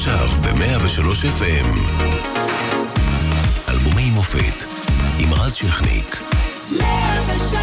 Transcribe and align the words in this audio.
עכשיו 0.00 0.28
ב-103 0.42 1.24
FM. 1.40 1.66
אלבומי 3.68 4.10
מופת 4.10 4.64
עם 5.18 5.34
רז 5.34 5.54
שכניק. 5.54 6.16
103 6.78 7.54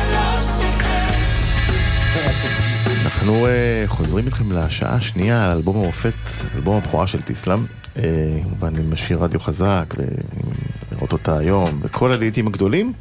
אנחנו 3.05 3.46
uh, 3.46 3.50
חוזרים 3.88 4.26
איתכם 4.26 4.52
לשעה 4.52 4.94
השנייה 4.94 5.46
על 5.46 5.52
אלבום 5.52 5.78
המופת, 5.78 6.13
אלבום 6.55 6.78
הבכורה 6.78 7.08
של 7.08 7.21
טיסלאם. 7.21 7.60
Uh, 7.96 8.00
כמובן 8.44 8.76
עם 8.76 8.94
השיר 8.94 9.24
רדיו 9.24 9.40
חזק, 9.40 9.94
ולראות 9.97 11.13
אותה 11.13 11.38
היום, 11.38 11.79
וכל 11.81 12.12
הלעיתים 12.12 12.47
הגדולים. 12.47 12.94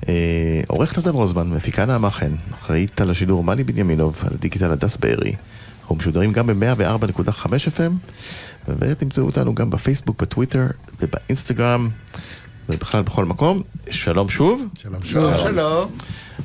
Uh, 0.00 0.06
עורכת 0.66 0.98
נדב 0.98 1.14
רוזמן, 1.14 1.50
מפיקה 1.50 1.84
נעמה 1.84 2.10
חן, 2.10 2.34
אחראית 2.54 3.00
על 3.00 3.10
השידור 3.10 3.44
מלי 3.44 3.64
בנימינוב, 3.64 4.20
על 4.26 4.32
הדיגיטל 4.34 4.70
הדס 4.70 4.96
בארי. 4.96 5.34
אנחנו 5.92 6.00
משודרים 6.02 6.32
גם 6.32 6.46
ב-104.5 6.46 7.46
FM, 7.46 7.92
ותמצאו 8.78 9.24
אותנו 9.24 9.54
גם 9.54 9.70
בפייסבוק, 9.70 10.22
בטוויטר 10.22 10.66
ובאינסטגרם, 11.00 11.88
ובכלל 12.68 13.02
בכל 13.02 13.24
מקום. 13.24 13.62
שלום 13.90 14.28
שוב. 14.28 14.62
שלום 14.78 15.04
שלום. 15.04 15.34
שלום. 15.34 15.90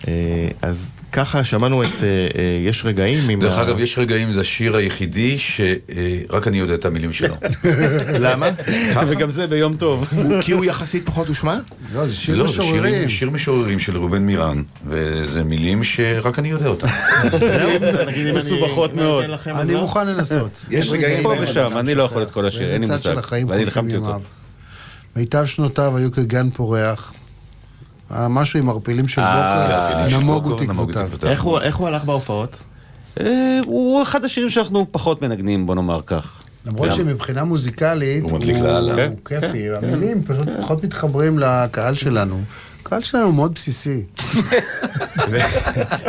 אה, 0.07 0.47
אז 0.61 0.91
ככה 1.11 1.43
שמענו 1.43 1.83
את 1.83 1.87
אה, 2.03 2.07
אה, 2.07 2.59
יש 2.65 2.85
רגעים 2.85 3.29
עם... 3.29 3.41
דרך 3.41 3.57
אגב, 3.57 3.79
יש 3.79 3.97
רגעים, 3.97 4.33
זה 4.33 4.41
השיר 4.41 4.75
היחידי 4.75 5.39
שרק 5.39 6.47
אני 6.47 6.59
יודע 6.59 6.73
את 6.73 6.85
המילים 6.85 7.13
שלו. 7.13 7.35
למה? 8.25 8.49
וגם 9.07 9.29
זה 9.29 9.47
ביום 9.47 9.75
טוב. 9.75 10.07
כי 10.45 10.51
הוא 10.51 10.65
יחסית 10.65 11.05
פחות 11.05 11.27
הושמע? 11.27 11.59
לא, 11.93 12.07
זה 12.07 12.15
שיר 12.15 12.35
לא, 12.35 12.45
משוררים. 12.45 13.09
שיר 13.09 13.29
משוררים 13.29 13.79
של 13.79 13.97
ראובן 13.97 14.21
מירן, 14.21 14.63
וזה 14.85 15.43
מילים 15.43 15.83
שרק 15.83 16.39
אני 16.39 16.49
יודע 16.49 16.67
אותם. 16.67 16.87
זהו, 17.39 17.71
מסובכות 18.35 18.91
אני 18.91 19.01
מאוד. 19.01 19.25
אני? 19.47 19.75
מוכן 19.75 20.07
לנסות. 20.07 20.65
יש 20.69 20.89
רגעים 20.89 21.23
פה 21.23 21.33
ושם, 21.41 21.69
אני 21.77 21.95
לא 21.95 22.03
יכול 22.03 22.21
את 22.21 22.31
כל 22.31 22.45
השיר, 22.45 22.73
אין 22.73 22.81
לי 22.81 22.87
מושג. 22.89 23.15
ואני 23.47 23.63
נלחמתי 23.63 23.95
אותו. 23.95 24.19
מיטב 25.17 25.45
שנותיו 25.45 25.97
היו 25.97 26.11
כגן 26.11 26.49
פורח. 26.49 27.13
היה 28.09 28.27
משהו 28.27 28.59
עם 28.59 28.69
ערפילים 28.69 29.07
של 29.07 29.21
אה, 29.21 30.07
בוקר, 30.09 30.17
נמוגו 30.19 30.55
תקוותיו. 30.59 31.29
איך 31.61 31.75
הוא- 31.75 31.87
הלך 31.87 32.03
בהופעות? 32.03 32.57
אה, 33.19 33.59
הוא 33.65 34.03
אחד 34.03 34.25
השירים 34.25 34.49
שאנחנו 34.49 34.85
פחות 34.91 35.21
מנגנים, 35.21 35.65
בוא 35.65 35.75
נאמר 35.75 35.99
כך. 36.05 36.31
למרות 36.65 36.93
שמבחינה 36.93 37.43
מוזיקלית 37.43 38.23
הוא 38.23 38.39
לאללה. 38.63 38.95
כן, 38.95 39.09
הוא 39.11 39.41
כיפי, 39.41 39.69
המילים 39.69 40.23
פשוט 40.23 40.47
פחות 40.61 40.83
מתחברים 40.83 41.39
לקהל 41.39 41.93
שלנו. 41.93 42.41
הקהל 42.87 43.01
שלנו 43.01 43.23
הוא 43.23 43.33
מאוד 43.33 43.53
בסיסי. 43.53 44.03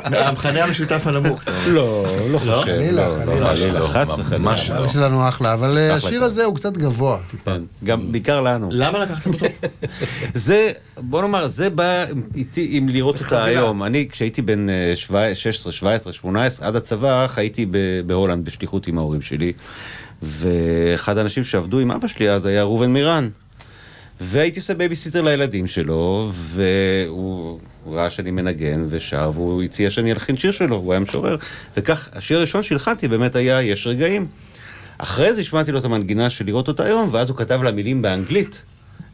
המכנה 0.04 0.64
המשותף 0.64 1.06
הנמוך. 1.06 1.42
לא, 1.66 2.06
לא 2.30 2.38
חושב. 2.38 2.62
חלילה, 2.64 3.08
לא, 3.08 3.24
לא, 3.40 3.46
חלילה. 3.46 3.78
לא, 3.80 3.86
חס 3.86 4.08
וחלילה. 4.18 4.44
לא. 4.44 4.50
הקהל 4.50 4.88
שלנו 4.88 5.28
אחלה, 5.28 5.54
אבל 5.54 5.78
אה. 5.78 5.94
השיר 5.94 6.22
הזה 6.24 6.44
הוא 6.44 6.56
קצת 6.56 6.76
גבוה. 6.76 7.18
כן, 7.44 7.62
גם 7.84 8.12
בעיקר 8.12 8.40
לנו. 8.40 8.68
למה 8.72 8.98
לקחתם 8.98 9.30
אותו? 9.30 9.46
זה, 10.34 10.70
בוא 10.96 11.22
נאמר, 11.22 11.46
זה 11.48 11.70
בא 11.70 12.04
איתי 12.34 12.68
עם 12.70 12.88
לראות 12.88 13.20
אותה 13.20 13.44
היום. 13.44 13.82
אני, 13.82 14.08
כשהייתי 14.12 14.42
בן 14.42 14.68
אה, 14.68 14.92
17, 14.96 15.34
16, 15.34 15.72
17, 15.72 16.12
18, 16.12 16.68
עד 16.68 16.76
הצבא, 16.76 17.26
חייתי 17.28 17.66
ב- 17.70 17.76
בהולנד 18.06 18.44
בשליחות 18.44 18.86
עם 18.86 18.98
ההורים 18.98 19.22
שלי. 19.22 19.52
ואחד 20.22 21.18
האנשים 21.18 21.44
שעבדו 21.44 21.78
עם 21.78 21.90
אבא 21.90 22.08
שלי 22.08 22.30
אז 22.30 22.46
היה 22.46 22.62
ראובן 22.62 22.90
מירן. 22.92 23.28
והייתי 24.20 24.60
עושה 24.60 24.74
בייביסיטר 24.74 25.22
לילדים 25.22 25.66
שלו, 25.66 26.32
והוא 26.34 27.58
הוא 27.84 27.96
ראה 27.96 28.10
שאני 28.10 28.30
מנגן 28.30 28.86
ושר, 28.88 29.30
והוא 29.34 29.62
הציע 29.62 29.90
שאני 29.90 30.12
אלחין 30.12 30.36
שיר 30.36 30.50
שלו, 30.50 30.76
הוא 30.76 30.92
היה 30.92 31.00
משורר. 31.00 31.36
וכך, 31.76 32.08
השיר 32.12 32.38
הראשון 32.38 32.62
שהלחנתי 32.62 33.08
באמת 33.08 33.36
היה 33.36 33.62
יש 33.62 33.86
רגעים. 33.86 34.26
אחרי 34.98 35.32
זה 35.32 35.40
השמעתי 35.40 35.72
לו 35.72 35.78
את 35.78 35.84
המנגינה 35.84 36.30
של 36.30 36.46
לראות 36.46 36.68
אותה 36.68 36.84
היום, 36.84 37.08
ואז 37.12 37.28
הוא 37.30 37.36
כתב 37.36 37.62
לה 37.62 37.72
מילים 37.72 38.02
באנגלית. 38.02 38.64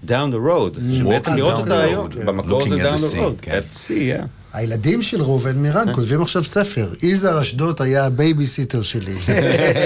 down 0.06 0.32
the 0.32 0.46
road, 0.46 0.80
שבעצם 0.98 1.32
Walking 1.32 1.36
לראות 1.36 1.58
אותה 1.58 1.80
היום. 1.80 2.08
במקור 2.24 2.68
זה 2.68 2.94
down 2.94 2.98
the 2.98 3.16
road, 3.16 3.42
כן. 3.42 3.58
at 3.58 3.72
sea, 3.72 3.88
yeah. 3.88 4.26
הילדים 4.54 5.02
של 5.02 5.22
ראובן 5.22 5.56
מירן 5.56 5.94
כותבים 5.94 6.22
עכשיו 6.22 6.44
ספר. 6.44 6.88
יזהר 7.02 7.40
אשדוד 7.40 7.82
היה 7.82 8.06
הבייביסיטר 8.06 8.82
שלי. 8.82 9.14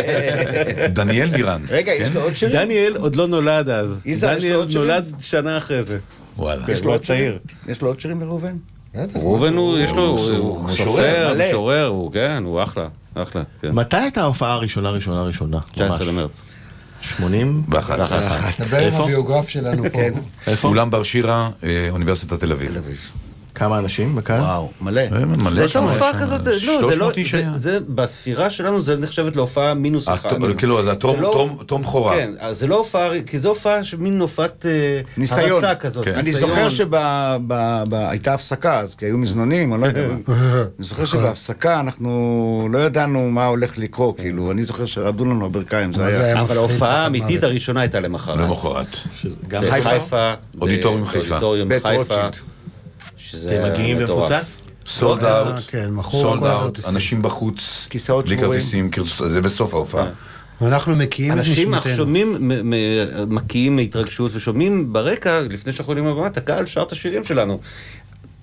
דניאל 0.93 1.31
מירן. 1.31 1.63
רגע, 1.69 1.93
יש 1.93 2.09
לו 2.15 2.21
עוד 2.23 2.37
שירים? 2.37 2.57
דניאל 2.57 2.97
עוד 2.97 3.17
לא 3.17 3.27
נולד 3.29 3.69
אז, 3.69 4.03
דניאל? 4.21 4.65
נולד 4.75 5.13
שנה 5.21 5.57
אחרי 5.59 5.83
זה. 5.83 5.99
וואלה. 6.37 6.65
יש 6.69 6.81
לו 6.81 6.87
הוא 6.87 6.93
עוד? 6.95 7.01
הצעיר. 7.01 7.39
יש 7.69 7.83
לו 7.83 7.89
עוד 7.89 8.01
שירים 8.01 8.21
לראובן? 8.21 8.57
ראובן 9.15 9.55
הוא, 9.57 9.79
יש 9.79 9.91
לו, 9.91 10.07
הוא- 10.07 10.19
הוא- 10.21 10.37
הוא 10.37 10.65
משורר, 10.65 11.35
סופר, 11.53 11.87
הוא 11.87 12.13
כן, 12.13 12.43
הוא 12.47 12.63
אחלה, 12.63 12.89
אחלה, 13.15 13.43
כן. 13.63 13.71
מתי 13.73 13.97
הייתה 13.97 14.21
ההופעה 14.21 14.53
הראשונה 14.53 14.91
ראשונה 14.91 15.23
ראשונה? 15.23 15.59
19 15.75 15.99
ממש. 15.99 16.09
למרץ. 16.09 16.41
80? 17.01 17.63
באחת. 17.69 17.99
דבר 18.61 18.79
עם? 18.87 18.95
הביוגרף 18.95 19.49
שלנו 19.49 19.85
פה. 19.93 20.01
איפה? 20.47 20.69
אולם 20.69 20.91
בר 20.91 21.03
שירה, 21.03 21.51
אה, 21.65 21.87
אוניברסיטת 21.91 22.41
תל 22.41 22.53
אביב. 22.53 22.79
כמה 23.59 23.79
אנשים 23.79 24.17
בקהל? 24.17 24.41
וואו, 24.41 24.71
מלא. 24.81 25.01
אה, 25.01 25.25
מלא 25.25 25.51
זה 25.55 25.69
שם, 25.69 25.79
הייתה 25.87 25.93
הופעה 25.95 26.13
שם, 26.13 26.19
כזאת, 26.19 26.47
לא, 26.47 26.53
זה 26.53 26.61
300 26.61 26.99
לא, 26.99 27.09
זה-. 27.31 27.45
זה 27.55 27.79
בספירה 27.89 28.51
שלנו 28.51 28.81
זה 28.81 28.97
נחשבת 28.97 29.37
להופעה 29.37 29.75
מינוס 29.75 30.09
אחד. 30.09 30.33
הט- 30.33 30.59
כאילו, 30.59 30.77
זה 30.83 30.83
זה 30.83 30.93
לא- 31.21 31.31
טרום- 31.67 31.83
בכורה. 31.83 32.15
כן, 32.17 32.31
אז 32.39 32.59
זה 32.59 32.67
לא 32.67 32.79
הופעה, 32.79 33.09
כי 33.27 33.39
זו 33.39 33.49
הופעה 33.49 33.85
של 33.85 33.97
מין 33.97 34.21
הופעת 34.21 34.67
אה, 34.67 35.01
ניסיון. 35.17 35.51
הרצה 35.51 35.75
כזאת. 35.75 36.05
כן. 36.05 36.15
אני 36.15 36.23
ניסיון. 36.23 36.51
זוכר 36.51 36.69
שהייתה 36.69 38.35
הפסקה 38.35 38.79
אז, 38.79 38.95
כי 38.95 39.07
היו 39.07 39.19
מזנונים, 39.19 39.75
אני 39.75 39.83
לא 39.83 39.87
יודע 39.87 40.01
מה. 40.09 40.15
אני 40.79 40.87
זוכר 40.87 41.05
שבהפסקה 41.05 41.81
אנחנו 41.81 42.09
לא 42.73 42.79
ידענו 42.79 43.31
מה 43.31 43.47
הולך 43.47 43.79
לקרות, 43.79 44.17
כאילו, 44.17 44.51
אני 44.51 44.65
זוכר 44.65 44.87
שרדו 44.87 45.25
לנו 45.25 45.47
הברכיים, 45.47 45.93
זה 45.93 46.11
זה 46.11 46.25
היה... 46.25 46.41
אבל 46.41 46.57
ההופעה 46.57 46.97
האמיתית. 47.05 47.45
הראשונה 47.45 47.81
הייתה 47.81 48.01
למחרת. 48.01 48.37
למחרת. 48.37 48.87
גם. 49.49 49.63
אודיטוריום 50.61 51.03
ב- 51.05 51.07
חיפה. 51.07 51.29
אודיטוריום 51.35 51.69
בית 51.69 51.83
חיפה. 51.83 51.97
רוטשילד. 51.99 52.37
שזה 53.31 53.61
אתם 53.65 53.73
מגיעים 53.73 53.99
מטורף. 54.03 54.31
ומפוצץ? 54.31 54.63
סולד 54.87 55.25
אה, 55.25 55.41
אאוט, 55.43 55.65
כן, 55.69 55.91
מכרו 55.91 56.21
סולד 56.21 56.45
אאוט. 56.45 56.79
אנשים 56.89 57.23
בחוץ, 57.23 57.87
כיסאות 57.91 58.25
בלי 58.27 58.37
שבורים. 58.37 58.61
כרטיסים, 58.91 58.91
זה 59.29 59.41
בסוף 59.41 59.75
ההופעה. 59.75 60.07
ואנחנו 60.61 60.97
מקיאים 60.97 61.33
את 61.33 61.39
אנשים 61.39 61.75
נשמתנו. 61.75 61.97
שומעים, 61.97 62.37
מ- 62.41 62.71
מ- 62.71 63.35
מקיאים 63.35 63.77
מהתרגשות 63.77 64.31
ושומעים 64.35 64.93
ברקע, 64.93 65.41
לפני 65.41 65.73
שאנחנו 65.73 65.91
עולים 65.91 66.07
לבמה, 66.07 66.27
את 66.27 66.37
הקהל 66.37 66.67
שר 66.67 66.83
את 66.83 66.93
השירים 66.93 67.25
שלנו. 67.25 67.59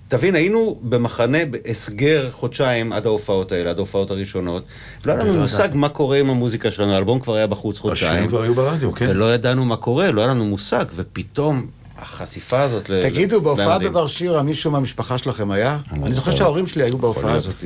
תבין, 0.07 0.35
היינו 0.35 0.79
במחנה 0.83 1.37
בהסגר 1.45 2.31
חודשיים 2.31 2.93
עד 2.93 3.05
ההופעות 3.05 3.51
האלה, 3.51 3.69
עד 3.69 3.77
ההופעות 3.77 4.11
הראשונות. 4.11 4.63
לא 5.05 5.11
היה 5.11 5.23
לנו 5.23 5.33
מושג 5.41 5.69
מה 5.73 5.89
קורה 5.89 6.19
עם 6.19 6.29
המוזיקה 6.29 6.71
שלנו, 6.71 6.93
האלבום 6.93 7.19
כבר 7.19 7.35
היה 7.35 7.47
בחוץ 7.47 7.75
השירים 7.75 7.89
חודשיים. 7.89 8.27
כבר 8.27 8.41
היו 8.41 8.53
ברדיו, 8.55 8.91
כן. 8.93 9.07
ולא 9.09 9.33
ידענו 9.33 9.65
מה 9.65 9.75
קורה, 9.77 10.11
לא 10.11 10.21
היה 10.21 10.29
לנו 10.29 10.45
מושג, 10.45 10.85
ופתאום 10.95 11.67
החשיפה 11.97 12.61
הזאת... 12.61 12.83
תגידו, 13.01 13.41
בהופעה. 13.41 13.79
בבר 13.79 14.07
שירה 14.07 14.43
מישהו 14.43 14.71
מהמשפחה 14.71 15.17
שלכם 15.17 15.51
היה? 15.51 15.77
אני 16.03 16.13
זוכר 16.13 16.31
שההורים 16.31 16.67
שלי 16.67 16.83
היו 16.83 16.97
בהופעה 16.97 17.33
הזאת. 17.33 17.63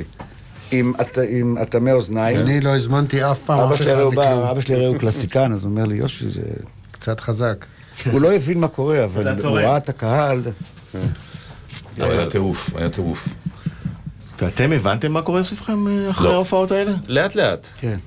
עם 0.72 0.94
אט- 1.02 1.18
עם 1.30 1.58
אטמי 1.62 1.92
אוזניים. 1.92 2.40
אני 2.42 2.62
לא 2.62 2.76
הזמנתי 2.76 3.24
אף 3.32 3.40
פעם 3.46 3.60
אבא 3.60 3.72
אף 3.74 3.78
שלי 3.78 3.86
אחד 3.88 3.94
הרי 3.96 4.04
הוא 4.04 4.12
לכלום. 4.14 4.26
בא, 4.42 4.52
אבא 4.52 4.62
שלי 4.62 4.76
הרי 4.76 4.86
הוא 4.86 4.98
קלסיקן, 4.98 5.54
אז 5.54 5.64
הוא 5.64 5.70
אומר 5.72 5.86
לי, 5.86 5.96
יושי, 5.96 6.30
זה... 6.30 6.42
קצת 6.92 7.20
חזק. 7.20 7.66
הוא 8.12 8.22
לא 8.22 8.34
הבין 8.34 8.60
מה 8.60 8.68
קורה, 8.68 9.04
אבל 9.04 9.28
הוא. 9.44 9.58
ראה 9.60 9.78
את 9.78 9.90
הקהל. 9.90 10.42
היה 11.98 12.30
טירוף, 12.30 12.70
היה 12.76 12.90
טירוף. 12.90 13.28
ואתם 14.42 14.72
הבנתם 14.72 15.12
מה 15.12 15.22
קורה 15.22 15.44
סביבכם 15.44 15.88
אה, 15.88 16.10
אחרי 16.10 16.28
לא. 16.28 16.34
ההופעות 16.34 16.72
האלה? 16.72 16.92
לאט 17.08 17.36
לאט. 17.36 17.68
כן. 17.78 17.98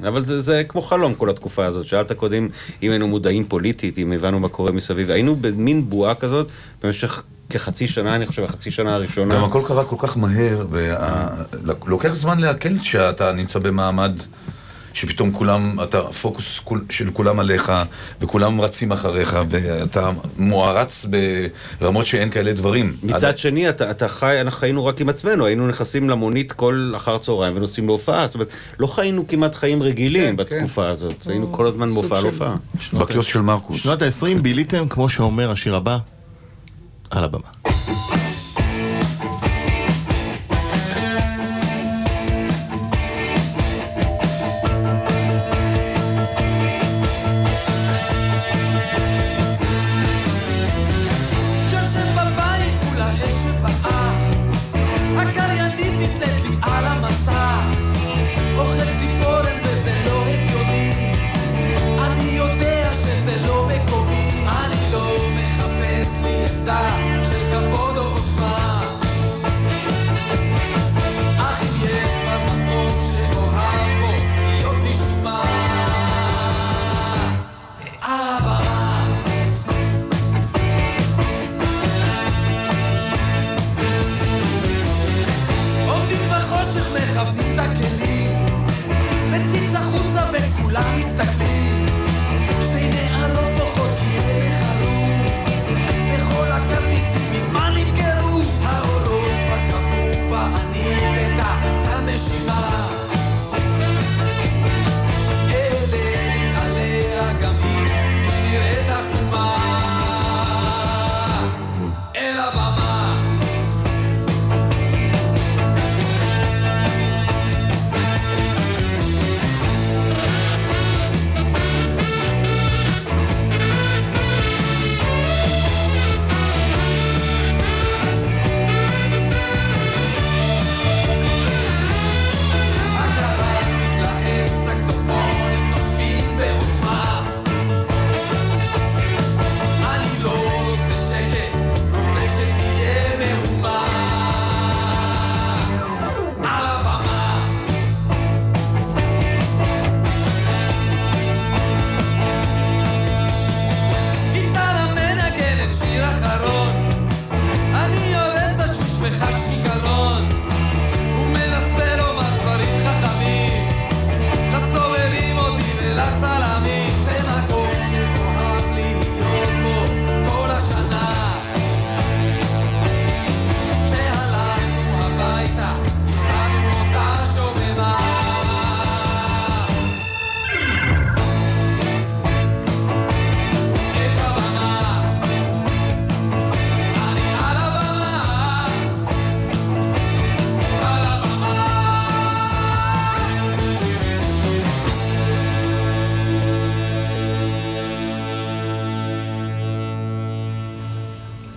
כן, 0.00 0.06
אבל 0.06 0.24
זה, 0.24 0.40
זה 0.40 0.62
כמו 0.68 0.82
חלום 0.82 1.14
כל 1.14 1.30
התקופה 1.30 1.64
הזאת. 1.64 1.86
שאלת 1.86 2.12
קודם 2.12 2.48
אם 2.82 2.90
היינו 2.90 3.08
מודעים 3.08 3.44
פוליטית, 3.44 3.98
אם 3.98 4.12
הבנו 4.12 4.40
מה 4.40 4.48
קורה 4.48 4.72
מסביב. 4.72 5.10
היינו 5.10 5.36
במין 5.36 5.90
בועה 5.90 6.14
כזאת 6.14 6.48
במשך 6.82 7.22
כחצי 7.50 7.88
שנה, 7.88 8.14
אני 8.16 8.26
חושב, 8.26 8.44
החצי 8.44 8.70
שנה 8.70 8.94
הראשונה. 8.94 9.34
גם 9.34 9.44
הכל 9.44 9.62
קרה 9.66 9.84
כל 9.84 9.96
כך 9.98 10.16
מהר, 10.16 10.66
ולוקח 10.70 12.14
זמן 12.14 12.40
לעכל 12.40 12.78
שאתה 12.82 13.32
נמצא 13.32 13.58
במעמד 13.58 14.12
שפתאום 14.92 15.32
כולם, 15.32 15.76
אתה 15.82 16.02
פוקוס 16.02 16.60
כול- 16.64 16.84
של 16.90 17.10
כולם 17.10 17.40
עליך, 17.40 17.72
וכולם 18.20 18.60
רצים 18.60 18.92
אחריך, 18.92 19.36
ואתה 19.48 20.10
מוערץ 20.38 21.06
ברמות 21.80 22.06
שאין 22.06 22.30
כאלה 22.30 22.52
דברים. 22.52 22.96
מצד 23.02 23.24
עד- 23.28 23.38
שני, 23.38 23.68
אתה, 23.68 23.90
אתה 23.90 24.08
חי, 24.08 24.40
אנחנו 24.40 24.60
חיינו 24.60 24.86
רק 24.86 25.00
עם 25.00 25.08
עצמנו, 25.08 25.46
היינו 25.46 25.68
נכנסים 25.68 26.10
למונית 26.10 26.52
כל 26.52 26.92
אחר 26.96 27.18
צהריים 27.18 27.56
ונוסעים 27.56 27.86
להופעה, 27.86 28.26
זאת 28.26 28.34
אומרת, 28.34 28.48
לא 28.78 28.86
חיינו 28.86 29.28
כמעט 29.28 29.54
חיים 29.54 29.82
רגילים 29.82 30.24
כן, 30.24 30.36
בתקופה 30.36 30.88
הזאת, 30.88 31.26
היינו 31.28 31.52
כל 31.52 31.66
הזמן 31.66 31.88
מהופעה 31.88 32.20
של- 32.20 32.26
להופעה. 32.26 32.56
בקיוסק 32.92 33.28
של 33.28 33.40
מרקוס. 33.40 33.80
שנות 33.80 34.02
ה-20 34.02 34.42
ביליתם, 34.42 34.88
כמו 34.88 35.08
שאומר 35.08 35.50
השיר 35.50 35.76
הבא, 35.76 35.98
על 37.10 37.24
הבמה. 37.24 37.48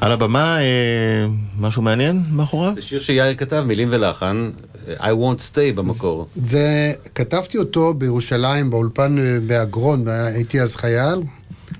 על 0.01 0.11
הבמה, 0.11 0.59
אה, 0.61 1.25
משהו 1.59 1.81
מעניין 1.81 2.23
מאחוריו? 2.31 2.73
זה 2.75 2.81
שיר 2.81 2.99
שיאיר 2.99 3.35
כתב, 3.35 3.63
מילים 3.67 3.87
ולחן, 3.91 4.49
I 4.97 5.01
won't 5.01 5.53
stay 5.53 5.75
במקור. 5.75 6.27
זה, 6.35 6.93
כתבתי 7.15 7.57
אותו 7.57 7.93
בירושלים, 7.93 8.69
באולפן 8.69 9.17
אה, 9.19 9.37
באגרון, 9.47 10.07
הייתי 10.07 10.61
אז 10.61 10.75
חייל. 10.75 11.21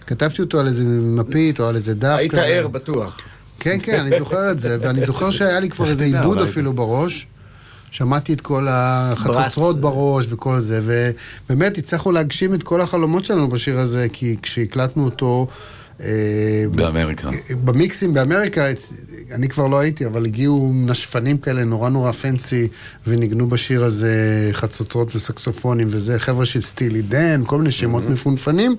כתבתי 0.08 0.42
אותו 0.42 0.60
על 0.60 0.68
איזה 0.68 0.84
מפית 0.84 1.60
או 1.60 1.68
על 1.68 1.76
איזה 1.76 1.94
דף. 1.94 2.16
היית 2.18 2.32
כזה. 2.32 2.46
ער 2.46 2.68
בטוח. 2.68 3.20
כן, 3.60 3.78
כן, 3.84 4.00
אני 4.00 4.18
זוכר 4.18 4.52
את 4.52 4.60
זה, 4.60 4.78
ואני 4.82 5.06
זוכר 5.06 5.32
שהיה 5.32 5.60
לי 5.60 5.70
כבר 5.70 5.90
איזה 5.90 6.04
עיבוד 6.20 6.42
אפילו 6.42 6.74
בראש. 6.74 7.28
שמעתי 7.92 8.34
את 8.34 8.42
כל 8.42 8.68
החצוצרות. 8.70 9.82
בראש 9.82 10.26
וכל 10.30 10.60
זה, 10.60 10.82
ובאמת 10.84 11.78
הצלחנו 11.78 12.12
להגשים 12.12 12.54
את 12.54 12.64
כל 12.64 12.82
החלומות 12.82 13.26
שלנו 13.26 13.50
בשיר 13.50 13.80
הזה, 13.80 14.08
כי 14.14 14.36
כשהקלטנו 14.42 15.06
אותו... 15.06 15.48
אה, 16.04 16.64
באמריקה. 16.72 17.30
במיקסים 17.64 18.14
באמריקה, 18.14 18.66
אני 19.36 19.50
כבר 19.50 19.68
לא 19.68 19.80
הייתי, 19.80 20.06
אבל 20.06 20.26
הגיעו 20.26 20.72
נשפנים 20.76 21.38
כאלה 21.38 21.64
נורא 21.64 21.90
נורא 21.90 22.12
פנסי, 22.12 22.68
וניגנו 23.08 23.50
בשיר 23.50 23.84
הזה 23.84 24.50
חצוצרות 24.54 25.16
וסקסופונים 25.16 25.88
וזה, 25.92 26.20
חבר'ה 26.20 26.46
של 26.46 26.62
סטילי 26.62 27.02
דן, 27.02 27.42
כל 27.46 27.58
מיני 27.58 27.72
שמות 27.72 28.04
מפונפנים. 28.10 28.76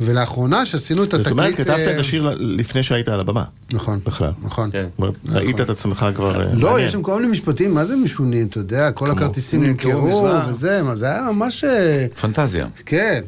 ולאחרונה 0.00 0.66
שעשינו 0.66 1.04
את 1.04 1.10
זאת 1.10 1.30
אומרת, 1.30 1.48
התקליט... 1.48 1.68
כתבת 1.68 1.88
אה, 1.88 1.94
את 1.94 1.98
השיר 1.98 2.36
לפני 2.38 2.82
שהיית 2.82 3.08
על 3.08 3.20
הבמה. 3.20 3.44
נכון. 3.72 4.00
בכלל. 4.06 4.30
נכון. 4.42 4.70
כן. 4.72 4.86
ראית 5.28 5.60
את 5.60 5.70
עצמך 5.70 6.06
כבר... 6.14 6.40
אה, 6.40 6.54
לא. 6.54 6.80
יש 6.80 6.92
שם 6.92 7.02
כל 7.02 7.20
מיני 7.20 7.32
משפטים, 7.32 7.74
מה 7.74 7.84
זה 7.84 7.96
משונים, 7.96 8.46
אתה 8.46 8.58
יודע, 8.58 8.92
כל 8.92 9.10
הכרטיסים 9.10 9.64
נמכרו. 9.64 10.28
וזה, 10.48 10.82
מה, 10.82 10.96
זה 10.96 11.06
היה 11.06 11.22
ממש... 11.32 11.64
אה, 11.64 12.06
פנטזיה. 12.20 12.66
כן. 12.86 13.22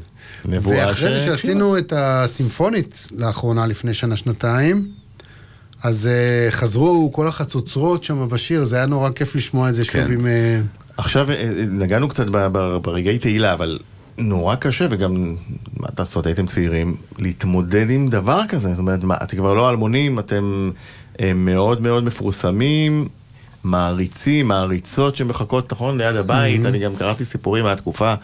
נבואה 0.45 0.87
ואחרי 0.87 1.13
זה 1.13 1.19
ש- 1.19 1.25
שעשינו 1.25 1.79
את 1.79 1.93
הסימפונית 1.97 3.09
לאחרונה, 3.17 3.67
לפני 3.67 3.95
שנה-שנתיים, 3.95 4.89
אז 5.83 6.07
אה, 6.07 6.51
חזרו 6.51 7.11
כל 7.13 7.29
החצוצרות 7.29 8.05
שם 8.05 8.29
בשיר, 8.29 8.65
זה 8.65 8.77
היה 8.77 8.87
נורא 8.87 9.11
כיף 9.11 9.35
לשמוע 9.35 9.69
את 9.69 9.75
זה 9.75 9.85
שוב 9.85 9.95
כן. 9.95 10.13
עם... 10.13 10.27
אה, 10.27 10.61
עכשיו 10.97 11.31
אה, 11.31 11.51
נגענו 11.71 12.09
קצת 12.09 12.27
ברגעי 12.83 13.19
תהילה, 13.19 13.53
אבל 13.53 13.79
נורא 14.19 14.55
קשה, 14.55 14.87
וגם, 14.91 15.37
מה 15.77 15.87
לעשות, 15.99 16.27
הייתם 16.27 16.47
צעירים, 16.47 16.97
להתמודד 17.19 17.91
עם 17.91 18.09
דבר 18.09 18.41
כזה. 18.49 18.69
זאת 18.69 18.79
אומרת, 18.79 19.05
מה, 19.05 19.17
אתם 19.23 19.37
כבר 19.37 19.55
לא 19.55 19.71
אלמונים, 19.71 20.19
אתם 20.19 20.71
מאוד 21.35 21.83
מאוד 21.83 22.05
מפורסמים, 22.05 23.09
מעריצים, 23.65 24.49
מעריצות 24.49 25.17
שמחכות, 25.17 25.73
נכון, 25.73 25.99
ליד 25.99 26.17
הבית. 26.17 26.65
אני 26.65 26.79
גם 26.79 26.97
קראתי 26.97 27.25
סיפורים 27.25 27.65
מהתקופה, 27.65 28.15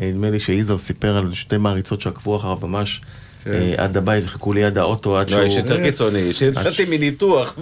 נדמה 0.00 0.30
לי 0.30 0.40
שיזהר 0.40 0.78
סיפר 0.78 1.16
על 1.16 1.34
שתי 1.34 1.56
מעריצות 1.56 2.00
שעקבו 2.00 2.36
אחריו 2.36 2.58
ממש. 2.62 3.00
אה, 3.46 3.74
עד 3.76 3.96
הבית, 3.96 4.26
חיכו 4.26 4.52
ליד 4.52 4.78
האוטו 4.78 5.18
עד 5.18 5.30
לא, 5.30 5.36
שהוא... 5.36 5.48
יש 5.48 5.56
יותר 5.56 5.82
קיצוני, 5.82 6.32
שיצאתי 6.32 6.84
מניתוח. 6.84 7.58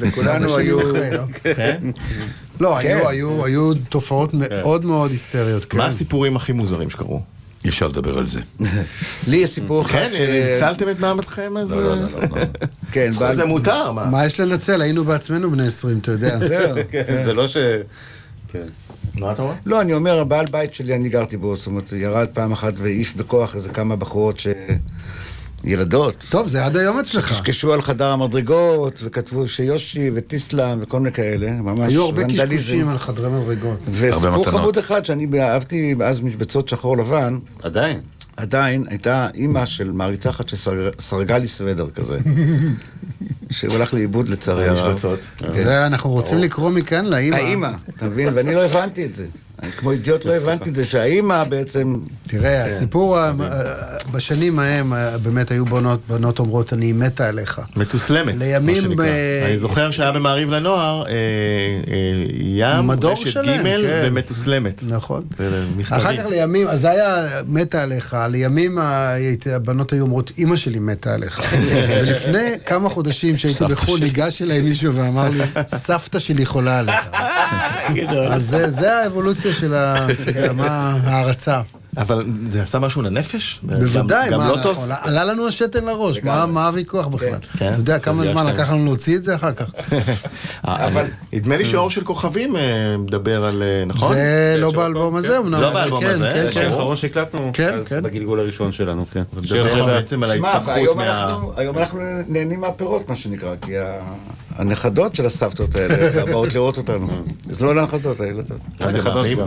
לכולנו 0.00 0.56
היו... 0.56 0.78
לא? 1.12 1.22
כן? 1.42 1.80
לא, 2.60 2.76
כן. 2.82 2.88
היו- 2.96 3.08
היו 3.08 3.44
היו 3.44 3.72
תופעות 3.88 4.30
מאוד 4.34 4.84
מאוד 4.84 5.10
היסטריות, 5.10 5.64
כן. 5.64 5.78
מה 5.78 5.86
הסיפורים 5.86 6.36
הכי 6.36 6.52
מוזרים 6.52 6.90
שקרו? 6.90 7.22
אי 7.64 7.68
אפשר 7.68 7.88
לדבר 7.88 8.18
על 8.18 8.26
זה. 8.26 8.40
לי 9.28 9.36
יש 9.36 9.50
סיפור 9.50 9.82
אחד 9.82 9.90
כן, 9.92 10.10
ש... 10.12 10.16
הצלתם 10.56 10.88
את 10.88 11.00
מעמדכם 11.00 11.56
אז... 11.56 11.70
לא, 11.70 11.76
לא, 11.82 11.94
לא, 11.94 12.02
לא. 12.12 12.18
לא. 12.20 12.36
כן, 12.92 13.10
בעל- 13.18 13.36
זה 13.36 13.44
מותר, 13.44 13.92
מה? 13.92 14.04
מה 14.06 14.26
יש 14.26 14.40
לנצל? 14.40 14.80
היינו 14.82 15.04
בעצמנו 15.04 15.50
בני 15.50 15.66
20, 15.66 15.98
אתה 15.98 16.12
יודע. 16.12 16.38
זהו. 16.38 16.76
כן, 16.90 17.22
זה 17.24 17.32
לא 17.32 17.48
ש... 17.48 17.56
כן. 18.52 18.66
מה 19.14 19.32
אתה 19.32 19.42
אומר? 19.42 19.54
לא, 19.66 19.80
אני 19.80 19.92
אומר, 19.92 20.18
הבעל 20.18 20.46
בית 20.50 20.74
שלי, 20.74 20.94
אני 20.96 21.08
גרתי 21.08 21.36
בו, 21.36 21.56
זאת 21.56 21.66
אומרת, 21.66 21.92
ירד 21.92 22.28
פעם 22.32 22.52
אחת 22.52 22.72
והעיף 22.76 23.16
בכוח 23.16 23.56
איזה 23.56 23.68
כמה 23.68 23.96
בחורות 23.96 24.38
ש... 24.38 24.46
ילדות. 25.64 26.26
טוב, 26.30 26.48
זה 26.48 26.64
עד 26.64 26.76
היום 26.76 26.98
אצלך. 26.98 27.32
קשקשו 27.32 27.72
על 27.72 27.82
חדר 27.82 28.08
המדרגות, 28.08 29.00
וכתבו 29.04 29.48
שיושי 29.48 30.10
וטיסלאם 30.14 30.78
וכל 30.82 31.00
מיני 31.00 31.12
כאלה, 31.12 31.52
ממש 31.52 31.88
היו 31.88 32.04
הרבה. 32.04 32.24
קשקושים 32.24 32.88
על 32.88 32.98
חדרי 32.98 33.28
מדרגות. 33.30 33.78
וסיפור. 33.90 34.44
חמוד 34.44 34.78
אחד 34.78 35.04
שאני 35.04 35.40
אהבתי 35.40 35.94
אז 36.04 36.20
משבצות 36.20 36.68
שחור 36.68 36.96
לבן, 36.96 37.38
עדיין. 37.62 38.00
עדיין 38.36 38.84
הייתה 38.88 39.28
אימא 39.34 39.64
של 39.64 39.92
מעריצה 39.92 40.30
אחת 40.30 40.48
שסרגה 40.48 41.38
לי 41.38 41.48
סוודר 41.48 41.90
כזה, 41.90 42.18
שהוא 43.50 43.74
הלך 43.74 43.94
לאיבוד 43.94 44.28
לצערי 44.28 44.68
הרב. 44.68 45.04
זה, 45.48 45.86
אנחנו 45.86 46.10
רוצים 46.10 46.38
לקרוא 46.38 46.70
מכאן 46.70 47.04
לאימא. 47.04 47.36
האימא, 47.36 47.70
אתה 47.96 48.06
מבין? 48.06 48.28
ואני 48.34 48.54
לא 48.54 48.64
הבנתי 48.64 49.04
את 49.06 49.14
זה. 49.14 49.26
כמו 49.76 49.92
אידיוט 49.92 50.24
לא 50.24 50.32
הבנתי 50.32 50.70
את 50.70 50.74
זה, 50.74 50.84
שהאימא 50.84 51.44
בעצם... 51.44 51.94
תראה, 52.28 52.64
הסיפור, 52.66 53.18
ה- 53.18 53.32
בשנים 54.12 54.58
ההם, 54.58 54.92
אה, 54.92 55.18
באמת 55.18 55.50
היו 55.50 55.64
בנות, 55.66 56.00
בנות 56.08 56.38
אומרות, 56.38 56.72
אני 56.72 56.92
מתה 56.92 57.28
עליך. 57.28 57.60
מתוסלמת. 57.76 58.34
מה 58.34 58.40
שנקרא. 58.82 59.04
ב- 59.06 59.44
אני 59.46 59.58
זוכר 59.58 59.90
שהיה 59.90 60.12
במעריב 60.12 60.50
לנוער, 60.50 61.04
אה, 61.06 61.10
אה, 61.12 61.14
ים, 62.40 62.90
רשת 63.12 63.36
ג' 63.40 63.62
כן. 63.86 64.02
ומתוסלמת. 64.06 64.82
נכון. 64.88 65.22
אחר 65.82 66.16
כך 66.16 66.26
לימים, 66.26 66.68
אז 66.68 66.80
זה 66.80 66.90
היה 66.90 67.16
מתה 67.48 67.82
עליך, 67.82 68.16
לימים 68.30 68.78
הבנות 69.52 69.92
היו 69.92 70.02
אומרות, 70.02 70.32
אימא 70.38 70.56
שלי 70.56 70.78
מתה 70.78 71.14
עליך. 71.14 71.42
ולפני 72.00 72.38
כמה 72.66 72.88
חודשים 72.88 73.36
שהייתי 73.36 73.64
בחו"ל, 73.64 74.00
ניגש 74.00 74.42
אליי 74.42 74.60
מישהו 74.60 74.94
ואמר 74.94 75.28
לי, 75.30 75.40
סבתא 75.68 76.18
שלי 76.18 76.46
חולה 76.46 76.78
עליך. 76.78 76.94
אז 78.30 78.46
זה- 78.48 78.70
זה 78.70 79.02
של 79.52 79.74
ההערצה. 79.74 81.60
אבל 81.96 82.24
זה 82.50 82.62
עשה 82.62 82.78
משהו 82.78 83.02
לנפש? 83.02 83.60
בוודאי, 83.62 84.30
גם 84.30 84.38
מה, 84.38 84.48
לא 84.48 84.56
טוב? 84.62 84.84
עלה- 84.84 84.96
עלה 85.02 85.24
לנו 85.24 85.48
השתן 85.48 85.84
לראש, 85.84 86.18
מה 86.22 86.46
מה 86.46 86.66
הוויכוח 86.66 87.06
בכלל? 87.06 87.28
כן. 87.58 87.68
אתה 87.72 87.78
יודע 87.78 87.98
כמה 87.98 88.26
זמן 88.26 88.46
לקח 88.46 88.70
לנו 88.70 88.84
להוציא 88.84 89.16
את 89.16 89.22
זה 89.22 89.34
אחר 89.34 89.52
כך? 89.52 89.66
אבל 90.64 91.04
נדמה 91.32 91.56
לי 91.56 91.64
שאור 91.64 91.90
של 91.90 92.04
כוכבים 92.04 92.56
אה, 92.56 92.62
מדבר 92.98 93.44
על, 93.44 93.62
אה, 93.62 93.84
נכון? 93.86 94.14
זה 94.14 94.56
לא 94.58 94.70
באלבום 94.70 95.16
הזה, 95.16 95.28
כן. 95.28 95.34
אמנם. 95.34 95.60
לא 95.60 95.68
אבל 95.68 95.74
באלבום 95.80 96.00
כן, 96.00 96.06
הזה, 96.10 96.30
כן, 96.34 96.44
זה 96.44 96.52
כן. 96.52 96.66
האחרון 96.66 96.96
שהקלטנו, 96.96 97.50
כן, 97.54 97.74
אז 97.74 97.86
כן. 97.88 98.02
בגלגול 98.02 98.40
הראשון 98.40 98.72
שלנו, 98.72 99.06
כן. 99.12 99.22
שיר 99.44 99.62
מדבר 99.64 99.72
אחר. 99.72 99.86
בעצם 99.86 100.22
על 100.22 100.36
שמע, 100.36 100.48
ההתפתחות 100.50 100.96
מה... 100.96 101.36
היום 101.56 101.78
אנחנו 101.78 102.00
נהנים 102.28 102.60
מהפירות, 102.60 103.08
מה 103.08 103.16
שנקרא, 103.16 103.54
כי 103.62 103.78
ה- 103.78 104.00
הנכדות 104.56 105.14
של 105.14 105.26
הסבתות 105.26 105.74
האלה 105.76 105.94
באות 106.32 106.54
לראות 106.54 106.76
אותנו. 106.78 107.08
זה 107.50 107.64
לא 107.64 107.74
לנכדות, 107.76 108.20
הילדות. 108.20 108.58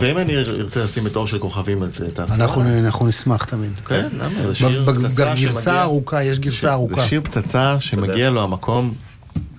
ואם- 0.00 0.18
אני 0.18 0.36
ארצה 0.36 0.84
לשים 0.84 1.06
את 1.06 1.16
אור 1.16 1.26
של 1.26 1.38
כוכבים, 1.38 1.82
אז 1.82 2.02
תעשה. 2.14 2.34
אנחנו 2.34 2.62
אנחנו 2.78 3.06
נשמח 3.06 3.44
תמיד. 3.44 3.72
כן, 3.88 4.08
למה? 4.18 4.46
זה 4.46 4.54
שיר 4.54 4.84
פצצה 4.86 5.00
בגרסה 5.08 5.36
שמגיע- 5.62 5.72
הארוכה, 5.80 6.22
יש 6.22 6.38
גרסה 6.38 6.72
ארוכה. 6.72 7.00
זה 7.02 7.08
שיר 7.08 7.20
פצצה 7.24 7.76
שמגיע 7.80 8.30
לו 8.30 8.42
המקום, 8.42 8.94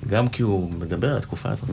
גם 0.09 0.27
כי 0.27 0.43
הוא 0.43 0.71
מדבר 0.79 1.11
על 1.11 1.17
התקופה 1.17 1.49
הזאת. 1.49 1.69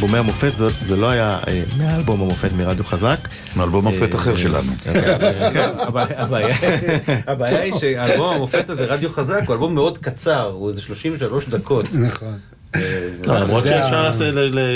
לטיסלאם 0.00 0.14
אלבומי 0.14 0.18
המופת, 0.18 0.56
זה, 0.56 0.68
זה 0.86 0.96
לא 0.96 1.10
היה 1.10 1.38
אה, 1.48 1.62
מאלבום 1.78 2.20
המופת 2.20 2.50
מרדיו 2.52 2.84
חזק. 2.84 3.16
מאלבום 3.56 3.84
מופת 3.84 4.14
אה, 4.14 4.20
אחר 4.20 4.36
שלנו. 4.36 4.72
כן, 4.84 4.92
הבעיה- 7.26 7.60
היא 7.62 7.74
שהאלבום 7.74 8.34
המופת 8.34 8.70
הזה, 8.70 8.84
רדיו 8.84 9.10
חזק, 9.12 9.40
הוא 9.46 9.54
אלבום 9.54 9.74
מאוד 9.74 9.98
קצר, 9.98 10.42
הוא 10.52 10.70
איזה 10.70 10.80
33 10.82 11.48
דקות. 11.48 11.88
נכון. 11.94 12.38
לא, 13.22 13.38
למרות 13.40 13.64
שאפשר 13.64 14.02
לעשות, 14.02 14.26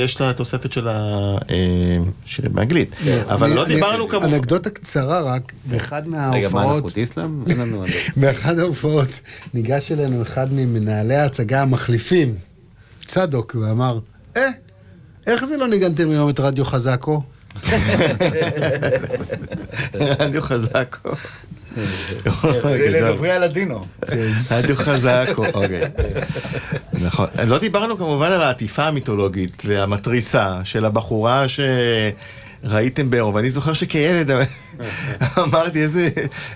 יש 0.05 0.21
לה 0.21 0.33
תוספת 0.33 0.73
של 0.73 0.89
השירים 0.91 2.53
באנגלית. 2.55 2.91
אבל 3.29 3.47
אני- 3.47 3.57
לא 3.57 3.65
דיברנו 3.65 4.09
כמובן. 4.09 4.33
אנקדוטה 4.35 4.71
קצרה 4.71 5.21
רק, 5.21 5.53
באחד 5.65 6.03
רגע, 6.07 6.13
מה 6.13 6.25
מההופעות, 6.65 6.93
אנחנו 7.51 7.85
לנו... 7.85 7.85
באחד 8.17 8.59
ההופעות 8.59 9.09
ניגש 9.55 9.93
אלינו 9.93 10.23
אחד 10.23 10.53
ממנהלי 10.53 11.15
ההצגה 11.17 11.63
המחליפים, 11.63 12.35
צדוק, 13.07 13.57
ואמר, 13.61 13.99
אה, 14.37 14.49
איך 15.27 15.45
זה 15.45 15.57
לא 15.57 15.69
ניגנתם 15.69 16.11
היום 16.11 16.31
את 16.31 16.41
רדיו 16.41 16.65
חזקו? 16.65 17.23
רדיו 20.21 20.43
חזק. 20.43 20.97
זה 22.63 23.01
לדוברי 23.01 23.33
הלדינו. 23.33 23.87
רדיו 24.51 24.77
חזק, 24.77 25.29
אוקיי. 25.37 25.81
נכון. 26.93 27.27
לא 27.47 27.59
דיברנו 27.59 27.99
כמובן 27.99 28.33
על 28.33 28.43
העטיפה 28.43 28.85
המיתולוגית 28.85 29.63
והמתריסה 29.67 30.61
של 30.65 30.85
הבחורה 30.85 31.45
שראיתם 32.69 33.11
בעירום, 33.11 33.35
ואני 33.35 33.51
זוכר 33.51 33.73
שכילד 33.73 34.31
אמרתי 35.39 35.83
איזה, 35.83 36.09